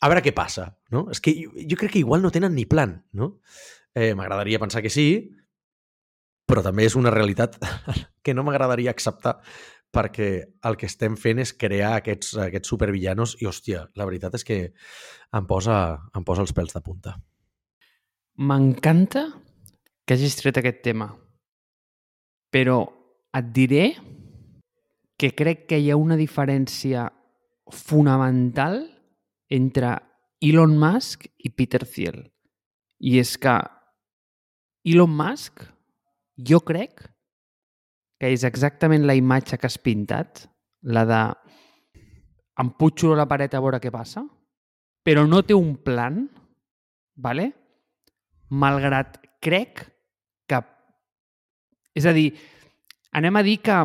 [0.00, 1.06] a veure què passa, no?
[1.12, 3.38] És que jo, jo crec que igual no tenen ni plan, no?
[3.94, 5.08] Eh, m'agradaria pensar que sí,
[6.48, 7.58] però també és una realitat
[8.24, 9.38] que no m'agradaria acceptar
[9.94, 10.28] perquè
[10.68, 14.58] el que estem fent és crear aquests, aquests supervillanos i, hòstia, la veritat és que
[15.34, 15.78] em posa,
[16.16, 17.14] em posa els pèls de punta.
[18.38, 19.24] M'encanta
[20.04, 21.08] que hagis tret aquest tema,
[22.52, 22.82] però
[23.36, 23.88] et diré
[25.18, 27.08] que crec que hi ha una diferència
[27.74, 28.84] fonamental
[29.50, 29.96] entre
[30.40, 32.20] Elon Musk i Peter Thiel.
[33.00, 33.54] I és que
[34.88, 35.62] Elon Musk,
[36.38, 37.02] jo crec
[38.18, 40.46] que és exactament la imatge que has pintat,
[40.82, 41.22] la de
[42.58, 44.24] em putxo la paret a veure què passa,
[45.06, 46.24] però no té un plan,
[47.16, 47.52] vale?
[48.48, 49.82] malgrat crec
[50.48, 50.60] que...
[51.94, 52.30] És a dir,
[53.12, 53.76] anem a dir que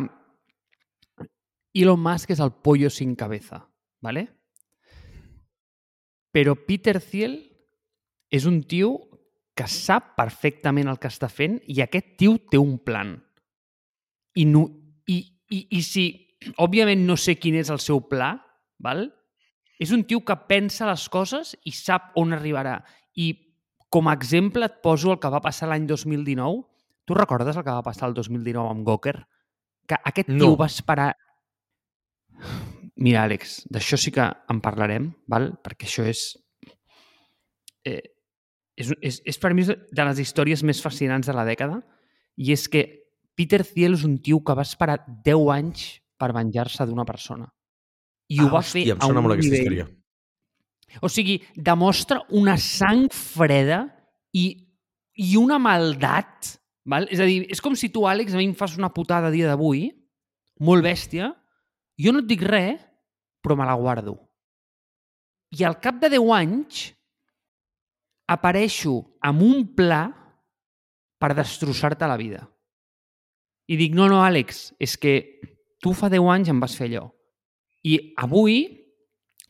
[1.74, 3.60] Elon Musk és el pollo sin cabeza,
[4.00, 4.28] ¿vale?
[6.34, 7.38] Però Peter Thiel
[8.34, 8.96] és un tio
[9.54, 13.14] que sap perfectament el que està fent i aquest tio té un plan.
[14.34, 14.66] I, no,
[15.06, 15.20] i,
[15.54, 16.08] i, i si,
[16.58, 18.34] òbviament no sé quin és el seu pla,
[18.82, 19.06] val?
[19.78, 22.78] és un tio que pensa les coses i sap on arribarà.
[23.18, 23.32] I
[23.92, 26.62] com a exemple et poso el que va passar l'any 2019.
[27.04, 29.16] Tu recordes el que va passar el 2019 amb Goker?
[29.86, 30.38] Que aquest no.
[30.40, 31.12] tio va esperar...
[33.02, 35.52] Mira, Àlex, d'això sí que en parlarem, val?
[35.64, 36.28] perquè això és...
[37.84, 38.02] Eh,
[38.78, 41.80] és, és, és per mi de les històries més fascinants de la dècada
[42.38, 42.84] i és que
[43.34, 45.84] Peter Thiel és un tio que va esperar 10 anys
[46.18, 47.48] per venjar-se d'una persona.
[48.30, 49.60] I ah, ho va hòstia, fer a un molt nivell...
[49.60, 49.86] Història.
[51.02, 53.82] O sigui, demostra una sang freda
[54.36, 54.46] i,
[55.18, 56.54] i una maldat.
[56.86, 57.08] Val?
[57.10, 59.50] És a dir, és com si tu, Àlex, a mi em fas una putada dia
[59.50, 59.88] d'avui,
[60.62, 61.32] molt bèstia,
[62.00, 62.80] jo no et dic res,
[63.44, 64.16] però me la guardo.
[65.54, 66.84] I al cap de 10 anys
[68.30, 70.06] apareixo amb un pla
[71.20, 72.42] per destrossar-te la vida.
[73.70, 75.14] I dic, no, no, Àlex, és que
[75.80, 77.06] tu fa 10 anys em vas fer allò.
[77.84, 78.64] I avui,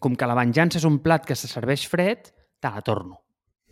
[0.02, 2.28] com que la venjança és un plat que se serveix fred,
[2.60, 3.22] te la torno.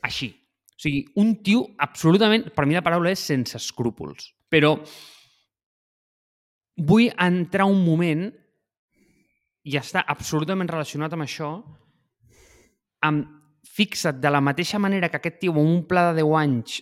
[0.03, 0.33] Així.
[0.73, 4.33] O sigui, un tio absolutament, per mi la paraula és sense escrúpols.
[4.51, 4.75] Però
[6.83, 8.31] vull entrar un moment
[9.65, 11.51] i està absolutament relacionat amb això,
[13.07, 13.27] amb
[13.73, 16.81] fixa't de la mateixa manera que aquest tio amb un pla de 10 anys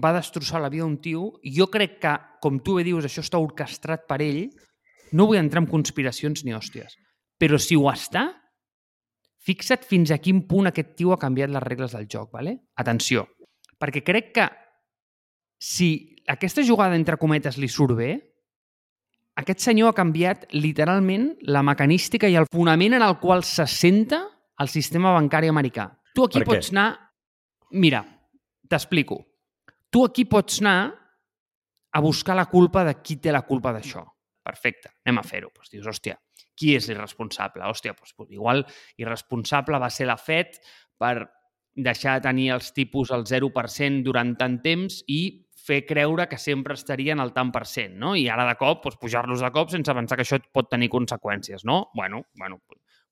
[0.00, 3.40] va destrossar la vida d'un tio, jo crec que, com tu bé dius, això està
[3.42, 4.46] orquestrat per ell,
[5.12, 6.94] no vull entrar en conspiracions ni hòsties,
[7.38, 8.28] però si ho està,
[9.44, 12.56] fixa't fins a quin punt aquest tio ha canviat les regles del joc, ¿vale?
[12.78, 13.26] Atenció,
[13.80, 14.48] perquè crec que
[15.60, 15.90] si
[16.30, 18.12] aquesta jugada entre cometes li surt bé,
[19.40, 24.22] aquest senyor ha canviat literalment la mecanística i el fonament en el qual se senta
[24.60, 25.88] el sistema bancari americà.
[26.14, 26.88] Tu aquí pots anar...
[27.70, 28.02] Mira,
[28.68, 29.20] t'explico.
[29.90, 30.90] Tu aquí pots anar
[31.92, 34.02] a buscar la culpa de qui té la culpa d'això.
[34.46, 35.50] Perfecte, anem a fer-ho.
[35.54, 36.16] Pues dius, hòstia,
[36.58, 37.64] qui és l'irresponsable?
[37.66, 38.64] Hòstia, pues, pues, igual
[39.00, 40.60] irresponsable va ser la FED
[41.00, 41.14] per
[41.74, 45.20] deixar de tenir els tipus al 0% durant tant temps i
[45.66, 48.14] fer creure que sempre estarien al tant per cent, no?
[48.16, 51.66] I ara de cop, doncs, pujar-los de cop sense pensar que això pot tenir conseqüències,
[51.68, 51.90] no?
[51.94, 52.60] Bueno, bueno,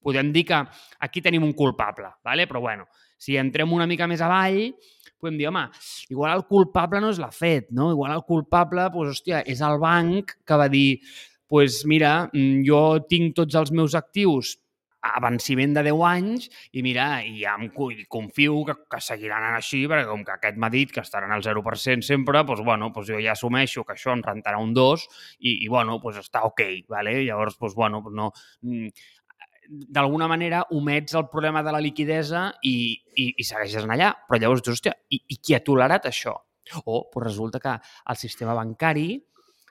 [0.03, 0.63] podem dir que
[1.05, 2.47] aquí tenim un culpable, ¿vale?
[2.47, 2.87] però bueno,
[3.19, 4.73] si entrem una mica més avall,
[5.19, 5.67] podem dir, home,
[6.09, 7.91] igual el culpable no és la FED, no?
[7.91, 11.01] Igual el culpable, doncs, hòstia, és el banc que va dir
[11.49, 14.59] pues mira, mm, jo tinc tots els meus actius
[15.03, 19.47] a venciment de 10 anys i mira, i ja em i confio que, que seguiran
[19.53, 23.13] així perquè com que aquest m'ha dit que estaran al 0% sempre, doncs, bueno, doncs
[23.13, 25.07] jo ja assumeixo que això em rentarà un 2
[25.39, 27.21] i, i bueno, doncs està ok, vale?
[27.29, 28.33] llavors doncs, bueno, no,
[28.67, 28.91] mm,
[29.69, 34.13] d'alguna manera omets el problema de la liquidesa i, i, i segueixes anar allà.
[34.29, 36.35] Però llavors dius, hòstia, i, i qui ha tolerat això?
[36.85, 37.75] O doncs resulta que
[38.13, 39.11] el sistema bancari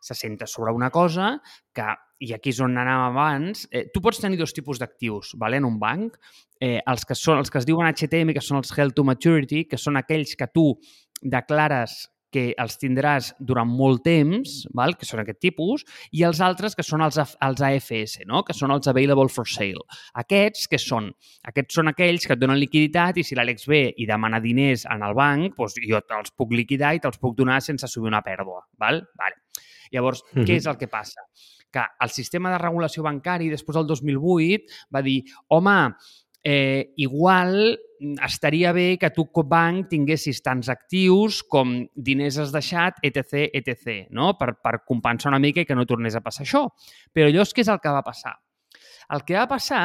[0.02, 1.36] se senta sobre una cosa
[1.74, 1.88] que,
[2.20, 5.66] i aquí és on anàvem abans, eh, tu pots tenir dos tipus d'actius vale, en
[5.66, 6.18] un banc,
[6.60, 9.66] eh, els, que són, els que es diuen HTM, que són els Held to Maturity,
[9.70, 10.72] que són aquells que tu
[11.22, 14.98] declares que els tindràs durant molt temps, val?
[15.00, 18.42] que són aquest tipus, i els altres que són els, els AFS, no?
[18.44, 19.86] que són els Available for Sale.
[20.20, 21.08] Aquests que són?
[21.48, 25.06] Aquests són aquells que et donen liquiditat i si l'Àlex ve i demana diners en
[25.08, 28.66] el banc, doncs jo te'ls puc liquidar i te'ls puc donar sense subir una pèrdua.
[28.78, 29.06] Val?
[29.16, 29.40] Vale.
[29.94, 30.44] Llavors, Mhm.
[30.44, 31.22] què és el que passa?
[31.78, 35.20] Que el sistema de regulació bancari, després del 2008, va dir,
[35.54, 35.76] home,
[36.42, 37.78] eh, igual
[38.24, 44.08] estaria bé que tu com banc tinguessis tants actius com diners has deixat, etc, etc,
[44.14, 44.32] no?
[44.38, 46.68] per, per compensar una mica i que no tornés a passar això.
[47.14, 48.36] Però llavors, què és el que va passar?
[49.14, 49.84] El que va passar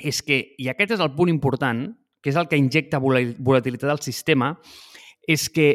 [0.00, 1.86] és que, i aquest és el punt important,
[2.22, 4.54] que és el que injecta vol- volatilitat al sistema,
[5.28, 5.68] és que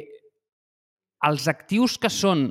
[1.29, 2.49] els actius que són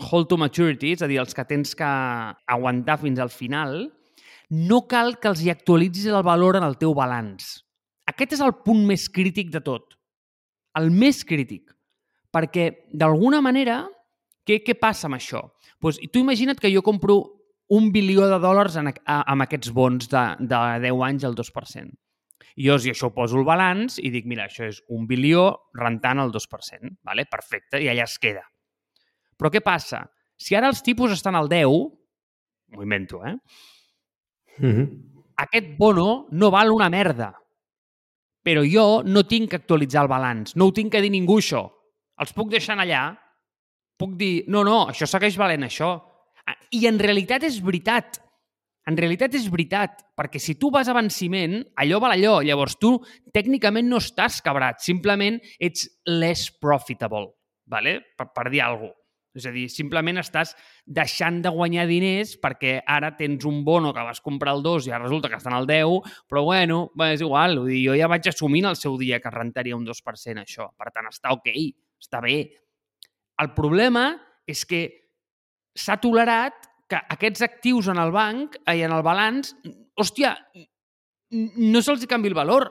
[0.00, 3.82] hold to maturity, és a dir, els que tens que aguantar fins al final,
[4.50, 7.60] no cal que els hi actualitzis el valor en el teu balanç.
[8.10, 9.94] Aquest és el punt més crític de tot.
[10.78, 11.70] El més crític.
[12.34, 13.84] Perquè, d'alguna manera,
[14.46, 15.44] què, què passa amb això?
[15.82, 17.20] Pues, tu imagina't que jo compro
[17.70, 21.90] un bilió de dòlars en, a, amb aquests bons de, de 10 anys al 2%.
[22.58, 25.70] I jo, si això ho poso el balanç i dic, mira, això és un bilió
[25.78, 26.96] rentant el 2%.
[27.06, 27.26] Vale?
[27.30, 28.42] Perfecte, i allà es queda.
[29.40, 30.04] Però què passa?
[30.36, 31.88] Si ara els tipus estan al 10,
[32.76, 33.36] m'ho invento, eh?
[34.60, 35.06] Mhm.
[35.40, 37.32] aquest bono no val una merda.
[38.44, 40.54] Però jo no tinc que actualitzar el balanç.
[40.54, 41.62] No ho tinc que dir ningú, això.
[42.20, 43.16] Els puc deixar allà.
[43.96, 45.94] Puc dir, no, no, això segueix valent això.
[46.46, 48.20] Ah, I en realitat és veritat.
[48.88, 52.40] En realitat és veritat, perquè si tu vas a venciment, allò val allò.
[52.44, 52.98] Llavors tu
[53.32, 57.28] tècnicament no estàs cabrat, simplement ets less profitable,
[57.66, 58.00] vale?
[58.16, 58.99] per, per dir alguna cosa.
[59.36, 64.02] És a dir, simplement estàs deixant de guanyar diners perquè ara tens un bono que
[64.06, 67.60] vas comprar el 2 i ara resulta que estan al 10, però bueno, és igual.
[67.60, 70.66] Vull dir, jo ja vaig assumint el seu dia que rentaria un 2% això.
[70.74, 71.46] Per tant, està ok,
[72.02, 72.40] està bé.
[73.40, 74.10] El problema
[74.50, 74.82] és que
[75.78, 79.54] s'ha tolerat que aquests actius en el banc i en el balanç,
[79.94, 80.34] hòstia,
[81.30, 82.66] no se'ls canvi el valor.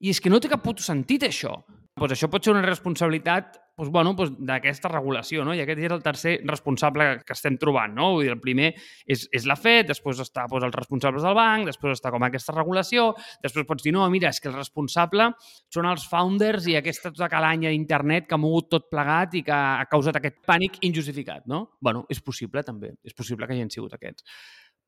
[0.00, 1.58] I és que no té cap puto sentit, això.
[1.98, 5.54] Pues això pot ser una responsabilitat pues, bueno, pues, d'aquesta regulació, no?
[5.56, 8.10] I aquest és el tercer responsable que estem trobant, no?
[8.12, 8.66] Vull dir, el primer
[9.08, 12.52] és, és la FED, després està pues, els responsables del banc, després està com aquesta
[12.52, 13.06] regulació,
[13.40, 15.30] després pots dir, no, mira, és que el responsable
[15.72, 19.56] són els founders i aquesta tota calanya d'internet que ha mogut tot plegat i que
[19.56, 21.62] ha causat aquest pànic injustificat, no?
[21.80, 24.28] bueno, és possible també, és possible que hagin sigut aquests.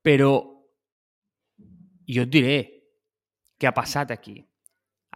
[0.04, 0.34] Però
[2.12, 2.58] jo et diré
[3.56, 4.36] què ha passat aquí.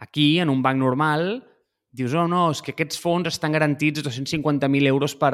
[0.01, 1.29] Aquí, en un banc normal,
[1.97, 5.33] dius, oh no, és que aquests fons estan garantits 250.000 euros per,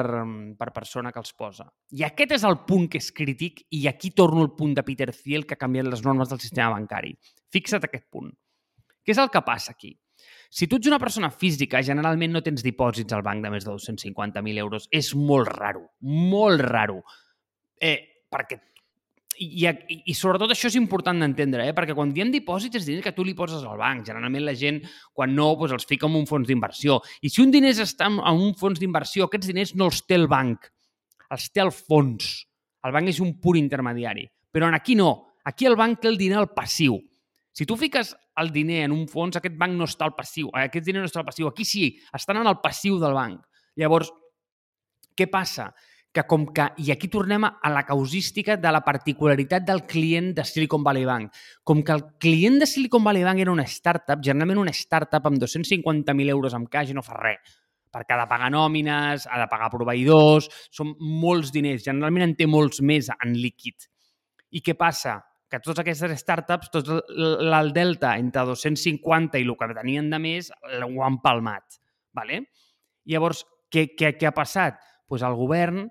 [0.58, 1.66] per persona que els posa.
[1.92, 5.10] I aquest és el punt que és crític i aquí torno al punt de Peter
[5.12, 7.14] Thiel que ha canviat les normes del sistema bancari.
[7.52, 8.32] Fixa't aquest punt.
[9.04, 9.92] Què és el que passa aquí?
[10.54, 13.72] Si tu ets una persona física, generalment no tens dipòsits al banc de més de
[13.72, 14.86] 250.000 euros.
[14.94, 17.02] És molt raro, molt raro.
[17.82, 17.98] Eh,
[18.30, 18.60] perquè
[19.42, 19.64] i,
[20.04, 21.74] i, sobretot això és important d'entendre, eh?
[21.76, 24.04] perquè quan diem dipòsits és diners que tu li poses al banc.
[24.06, 24.80] Generalment la gent,
[25.12, 27.00] quan no, doncs els fica en un fons d'inversió.
[27.22, 30.28] I si un diners està en un fons d'inversió, aquests diners no els té el
[30.30, 30.70] banc,
[31.34, 32.34] els té el fons.
[32.84, 34.26] El banc és un pur intermediari.
[34.54, 35.10] Però en aquí no.
[35.44, 36.98] Aquí el banc té el diner al passiu.
[37.54, 40.50] Si tu fiques el diner en un fons, aquest banc no està al passiu.
[40.54, 41.48] eh, Aquest diner no està al passiu.
[41.48, 43.42] Aquí sí, estan en el passiu del banc.
[43.76, 44.10] Llavors,
[45.14, 45.68] què passa?
[46.14, 50.44] Que com que, i aquí tornem a la causística de la particularitat del client de
[50.46, 51.32] Silicon Valley Bank,
[51.66, 55.42] com que el client de Silicon Valley Bank era una startup, generalment una startup amb
[55.42, 57.56] 250.000 euros en i no fa res,
[57.90, 62.46] perquè ha de pagar nòmines, ha de pagar proveïdors, són molts diners, generalment en té
[62.46, 63.90] molts més en líquid.
[64.54, 65.18] I què passa?
[65.50, 70.52] Que totes aquestes startups, tot el delta entre 250 i el que tenien de més,
[70.54, 71.82] ho han palmat.
[72.14, 72.44] Vale?
[73.10, 74.78] Llavors, què, què, què ha passat?
[75.10, 75.88] Pues el govern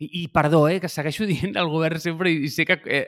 [0.00, 3.04] i, i perdó, eh, que segueixo dient el govern sempre i sé que eh,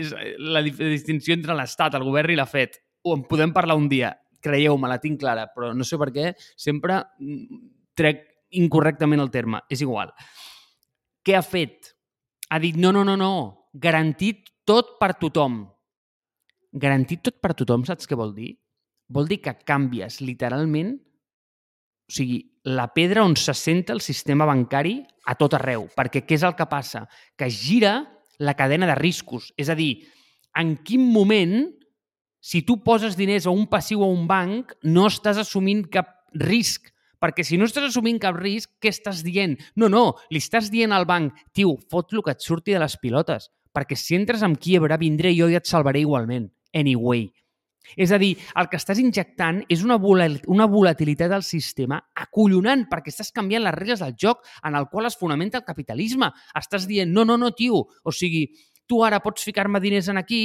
[0.00, 2.78] és la distinció entre l'Estat, el govern i la FED.
[3.04, 4.14] O en podem parlar un dia,
[4.44, 7.64] creieu-me, la tinc clara, però no sé per què sempre mm,
[7.96, 8.22] trec
[8.60, 9.64] incorrectament el terme.
[9.72, 10.14] És igual.
[11.24, 11.94] Què ha fet?
[12.54, 13.32] ha dit no, no, no, no,
[13.72, 15.64] garantit tot per tothom.
[16.70, 18.52] Garantit tot per tothom, saps què vol dir?
[19.14, 20.94] Vol dir que canvies literalment
[22.04, 25.86] o sigui, la pedra on se senta el sistema bancari a tot arreu.
[25.96, 27.06] Perquè què és el que passa?
[27.36, 28.02] Que gira
[28.38, 29.52] la cadena de riscos.
[29.56, 30.04] És a dir,
[30.56, 31.64] en quin moment,
[32.40, 36.12] si tu poses diners a un passiu o a un banc, no estàs assumint cap
[36.34, 36.90] risc.
[37.24, 39.56] Perquè si no estàs assumint cap risc, què estàs dient?
[39.80, 42.98] No, no, li estàs dient al banc, tio, fot el que et surti de les
[43.00, 43.48] pilotes.
[43.74, 46.50] Perquè si entres amb quiebra, vindré jo i et salvaré igualment.
[46.76, 47.30] Anyway.
[47.96, 53.12] És a dir, el que estàs injectant és una, una volatilitat del sistema acollonant perquè
[53.12, 56.30] estàs canviant les regles del joc en el qual es fonamenta el capitalisme.
[56.56, 58.48] Estàs dient, no, no, no, tio, o sigui,
[58.88, 60.44] tu ara pots ficar-me diners en aquí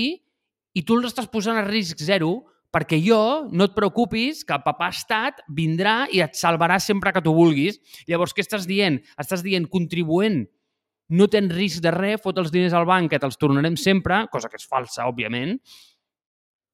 [0.76, 2.36] i tu els estàs posant a risc zero
[2.70, 7.24] perquè jo, no et preocupis, que el papà estat vindrà i et salvarà sempre que
[7.26, 7.80] tu vulguis.
[8.06, 9.00] Llavors, què estàs dient?
[9.18, 10.44] Estàs dient, contribuent,
[11.10, 14.52] no tens risc de res, fot els diners al banc, que te'ls tornarem sempre, cosa
[14.52, 15.58] que és falsa, òbviament,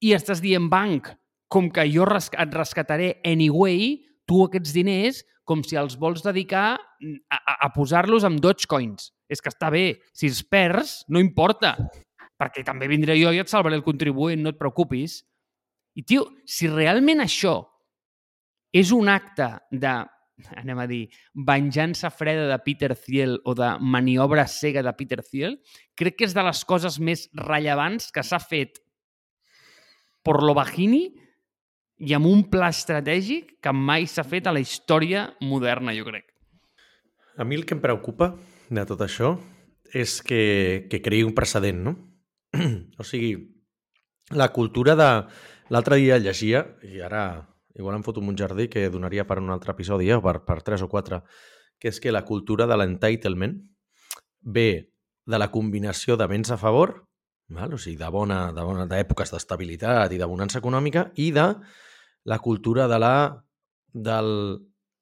[0.03, 1.11] i estàs dient banc,
[1.47, 7.37] com que jo et rescataré anyway, tu aquests diners com si els vols dedicar a,
[7.37, 9.11] a, a posar-los amb Dogecoins.
[9.29, 10.01] És que està bé.
[10.13, 11.75] Si els perds, no importa,
[12.37, 15.21] perquè també vindré jo i et salvaré el contribuent, no et preocupis.
[15.95, 17.59] I, tio, si realment això
[18.75, 19.93] és un acte de,
[20.59, 21.03] anem a dir,
[21.47, 25.55] venjança freda de Peter Thiel o de maniobra cega de Peter Thiel,
[25.95, 28.81] crec que és de les coses més rellevants que s'ha fet
[30.25, 31.05] por lo bajini
[32.01, 36.27] i amb un pla estratègic que mai s'ha fet a la història moderna, jo crec.
[37.37, 38.33] A mi el que em preocupa
[38.69, 39.35] de tot això
[39.93, 41.95] és que, que creï un precedent, no?
[42.99, 43.35] o sigui,
[44.31, 45.11] la cultura de...
[45.73, 49.73] L'altre dia llegia, i ara igual em foto un jardí que donaria per un altre
[49.73, 51.23] episodi, eh, per, per tres o quatre,
[51.81, 53.55] que és que la cultura de l'entitlement
[54.45, 54.93] ve
[55.25, 56.99] de la combinació de béns a favor
[57.49, 57.73] val?
[57.73, 61.51] o sigui, de bona, de bona, d'èpoques d'estabilitat i de bonança econòmica i de
[62.25, 63.15] la cultura de la
[63.93, 64.31] del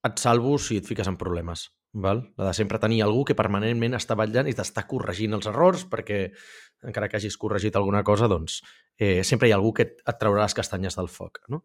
[0.03, 1.69] et salvo si et fiques en problemes.
[1.93, 2.23] Val?
[2.37, 6.25] La de sempre tenir algú que permanentment està vetllant i t'està corregint els errors perquè
[6.83, 8.59] encara que hagis corregit alguna cosa, doncs
[8.97, 11.39] eh, sempre hi ha algú que et, et traurà les castanyes del foc.
[11.53, 11.63] No?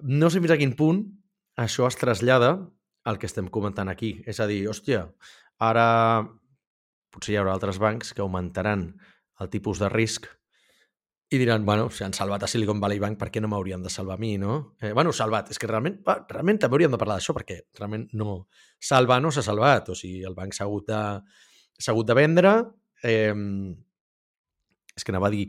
[0.00, 1.02] no sé fins a quin punt
[1.60, 2.54] això es trasllada
[3.04, 4.16] al que estem comentant aquí.
[4.26, 5.04] És a dir, hòstia,
[5.60, 5.86] ara
[7.12, 8.92] potser hi haurà altres bancs que augmentaran
[9.42, 10.28] el tipus de risc
[11.32, 13.90] i diran, bueno, si han salvat a Silicon Valley Bank, per què no m'haurien de
[13.90, 14.74] salvar a mi, no?
[14.82, 18.04] Eh, bueno, salvat, és que realment, va, realment també hauríem de parlar d'això, perquè realment
[18.20, 18.42] no...
[18.82, 22.52] Salvar no s'ha salvat, o sigui, el banc s'ha hagut, de, hagut de vendre,
[23.08, 23.32] eh,
[24.92, 25.46] és que anava a dir,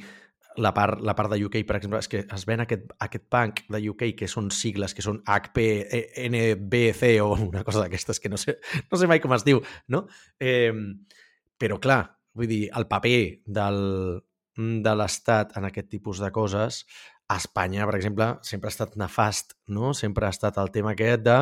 [0.64, 3.64] la part, la part de UK, per exemple, és que es ven aquest, aquest banc
[3.74, 5.66] de UK, que són sigles, que són HP,
[6.30, 8.60] NBC o una cosa d'aquestes que no sé,
[8.92, 9.60] no sé mai com es diu,
[9.92, 10.06] no?
[10.40, 10.72] Eh,
[11.60, 12.06] però, clar,
[12.38, 13.82] Vull dir, el paper del,
[14.58, 16.84] de l'Estat en aquest tipus de coses,
[17.30, 19.94] a Espanya, per exemple, sempre ha estat nefast, no?
[19.98, 21.38] Sempre ha estat el tema aquest de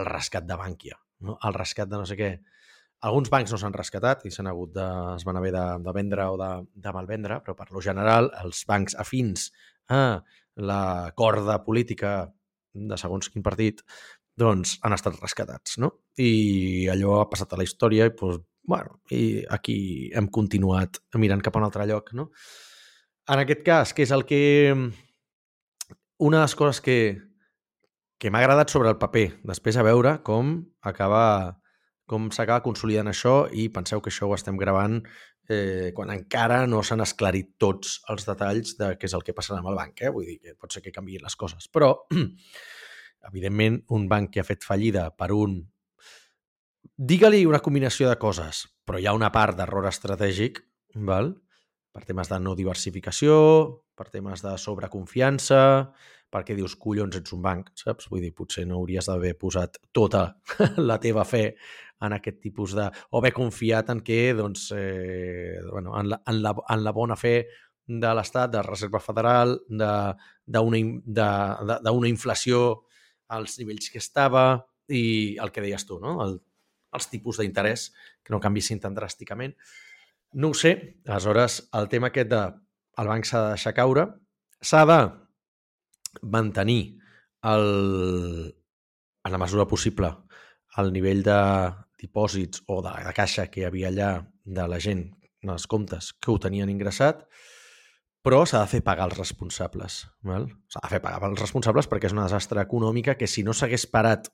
[0.00, 1.38] el rescat de Bànquia, no?
[1.44, 2.30] el rescat de no sé què.
[3.04, 6.26] Alguns bancs no s'han rescatat i s'han hagut de, es van haver de, de vendre
[6.32, 6.50] o de,
[6.86, 9.50] de malvendre, però per lo general els bancs afins
[9.92, 10.22] a
[10.56, 12.16] la corda política
[12.74, 13.82] de segons quin partit
[14.40, 15.92] doncs han estat rescatats, no?
[16.18, 21.42] I allò ha passat a la història i doncs, bueno, i aquí hem continuat mirant
[21.44, 22.30] cap a un altre lloc, no?
[23.28, 24.74] En aquest cas, que és el que...
[26.24, 26.98] Una de les coses que,
[28.22, 30.56] que m'ha agradat sobre el paper, després a veure com
[30.86, 31.24] acaba
[32.08, 35.00] com s'acaba consolidant això i penseu que això ho estem gravant
[35.48, 39.60] eh, quan encara no s'han esclarit tots els detalls de què és el que passarà
[39.60, 40.02] amb el banc.
[40.02, 40.12] Eh?
[40.12, 41.68] Vull dir que pot ser que canviïn les coses.
[41.72, 41.90] Però,
[43.30, 45.62] evidentment, un banc que ha fet fallida per un
[46.96, 50.62] digue-li una combinació de coses, però hi ha una part d'error estratègic,
[50.94, 51.34] val?
[51.94, 53.34] per temes de no diversificació,
[53.94, 55.92] per temes de sobreconfiança,
[56.34, 58.08] perquè dius, collons, ets un banc, saps?
[58.10, 60.24] Vull dir, potser no hauries d'haver posat tota
[60.88, 61.44] la teva fe
[62.02, 62.88] en aquest tipus de...
[63.10, 67.16] o haver confiat en que, doncs, eh, bueno, en, la, en, la, en la bona
[67.16, 67.46] fe
[67.86, 70.78] de l'Estat, de Reserva Federal, d'una
[72.10, 72.64] inflació
[73.36, 76.18] als nivells que estava i el que deies tu, no?
[76.24, 76.40] el
[76.94, 77.90] els tipus d'interès
[78.22, 79.54] que no canvissin tan dràsticament.
[80.34, 80.74] No ho sé.
[81.06, 82.42] Aleshores, el tema aquest de
[83.02, 84.06] el banc s'ha de deixar caure,
[84.62, 84.98] s'ha de
[86.22, 86.98] mantenir
[87.44, 88.54] el,
[89.24, 90.12] en la mesura possible
[90.78, 91.38] el nivell de
[92.00, 94.10] dipòsits o de, de caixa que hi havia allà
[94.44, 95.06] de la gent,
[95.44, 97.26] els comptes que ho tenien ingressat,
[98.24, 99.98] però s'ha de fer pagar els responsables.
[100.24, 103.86] S'ha de fer pagar els responsables perquè és una desastre econòmica que si no s'hagués
[103.92, 104.30] parat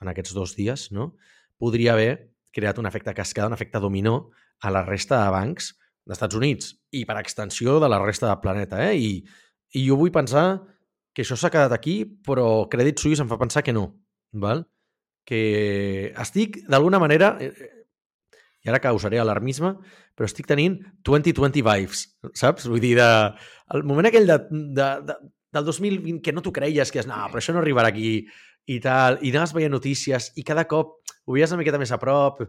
[0.00, 1.14] en aquests dos dies, no?
[1.58, 4.30] Podria haver creat un efecte cascada, un efecte dominó,
[4.60, 5.72] a la resta de bancs
[6.08, 8.80] d'Estats Units i per extensió de la resta del planeta.
[8.86, 8.94] Eh?
[8.96, 9.10] I,
[9.74, 10.62] I jo vull pensar
[11.14, 13.88] que això s'ha quedat aquí, però Credit Suisse em fa pensar que no.
[14.32, 14.64] Val?
[15.24, 19.74] Que estic, d'alguna manera, eh, eh, i ara causaré alarmisme,
[20.16, 22.04] però estic tenint 2020 vibes,
[22.36, 22.66] saps?
[22.70, 23.08] Vull dir, de,
[23.76, 25.16] el moment aquell de, de, de,
[25.54, 28.16] del 2020 que no t'ho creies, que és, no, però això no arribarà aquí
[28.64, 32.00] i tal, i anaves veient notícies i cada cop ho veies una miqueta més a
[32.00, 32.42] prop,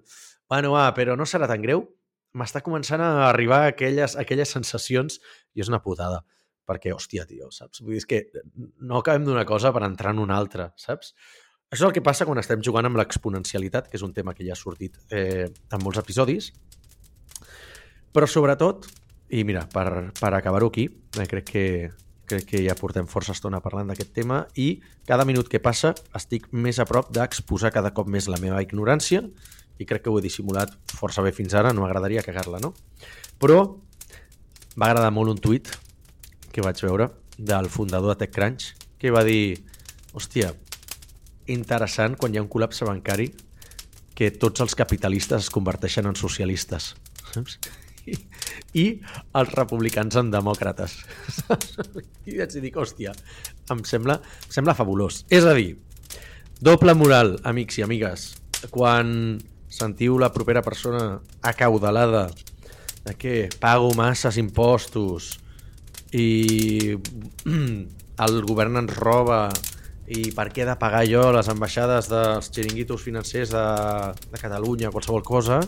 [0.49, 1.86] bueno, va, però no serà tan greu,
[2.36, 5.19] m'està començant a arribar aquelles, aquelles sensacions
[5.55, 6.23] i és una putada.
[6.65, 7.84] Perquè, hòstia, tio, saps?
[7.86, 8.21] Vull dir, és que
[8.82, 11.13] no acabem d'una cosa per entrar en una altra, saps?
[11.69, 14.45] Això és el que passa quan estem jugant amb l'exponencialitat, que és un tema que
[14.47, 16.49] ja ha sortit eh, en molts episodis.
[18.15, 18.88] Però sobretot,
[19.36, 21.65] i mira, per, per acabar-ho aquí, eh, crec que,
[22.30, 26.47] crec que ja portem força estona parlant d'aquest tema i cada minut que passa estic
[26.51, 29.23] més a prop d'exposar cada cop més la meva ignorància
[29.80, 32.73] i crec que ho he dissimulat força bé fins ara, no m'agradaria cagar-la, no?
[33.39, 33.59] Però
[34.76, 35.71] va agradar molt un tuit
[36.55, 39.59] que vaig veure del fundador de TechCrunch que va dir,
[40.15, 40.53] hòstia,
[41.51, 43.30] interessant quan hi ha un col·lapse bancari
[44.15, 46.93] que tots els capitalistes es converteixen en socialistes.
[47.34, 47.59] Saps?
[48.06, 48.86] I,
[49.39, 50.97] els republicans en demòcrates.
[52.30, 53.16] I vaig dir, hòstia,
[53.74, 55.24] em sembla, em sembla fabulós.
[55.34, 55.76] És a dir,
[56.60, 58.34] doble moral, amics i amigues.
[58.72, 59.39] Quan
[59.70, 62.30] sentiu la propera persona acaudalada
[63.06, 65.36] de que pago masses impostos
[66.16, 66.95] i
[68.26, 69.49] el govern ens roba
[70.06, 73.66] i per què he de pagar jo les ambaixades dels xiringuitos financers de,
[74.32, 75.60] de Catalunya, qualsevol cosa,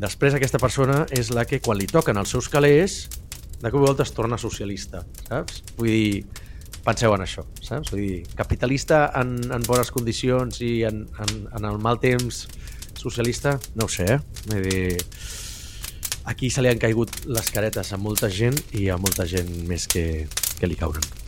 [0.00, 3.04] després aquesta persona és la que quan li toquen els seus calés
[3.60, 5.62] de cop i volta es torna socialista, saps?
[5.78, 6.24] Vull dir,
[6.84, 7.94] penseu en això, saps?
[7.94, 12.44] Vull dir, capitalista en, en bones condicions i en, en, en el mal temps
[12.98, 14.20] socialista, no ho sé, eh?
[14.50, 14.86] Vull dir,
[16.28, 19.88] aquí se li han caigut les caretes a molta gent i a molta gent més
[19.88, 20.26] que,
[20.58, 21.23] que li cauran.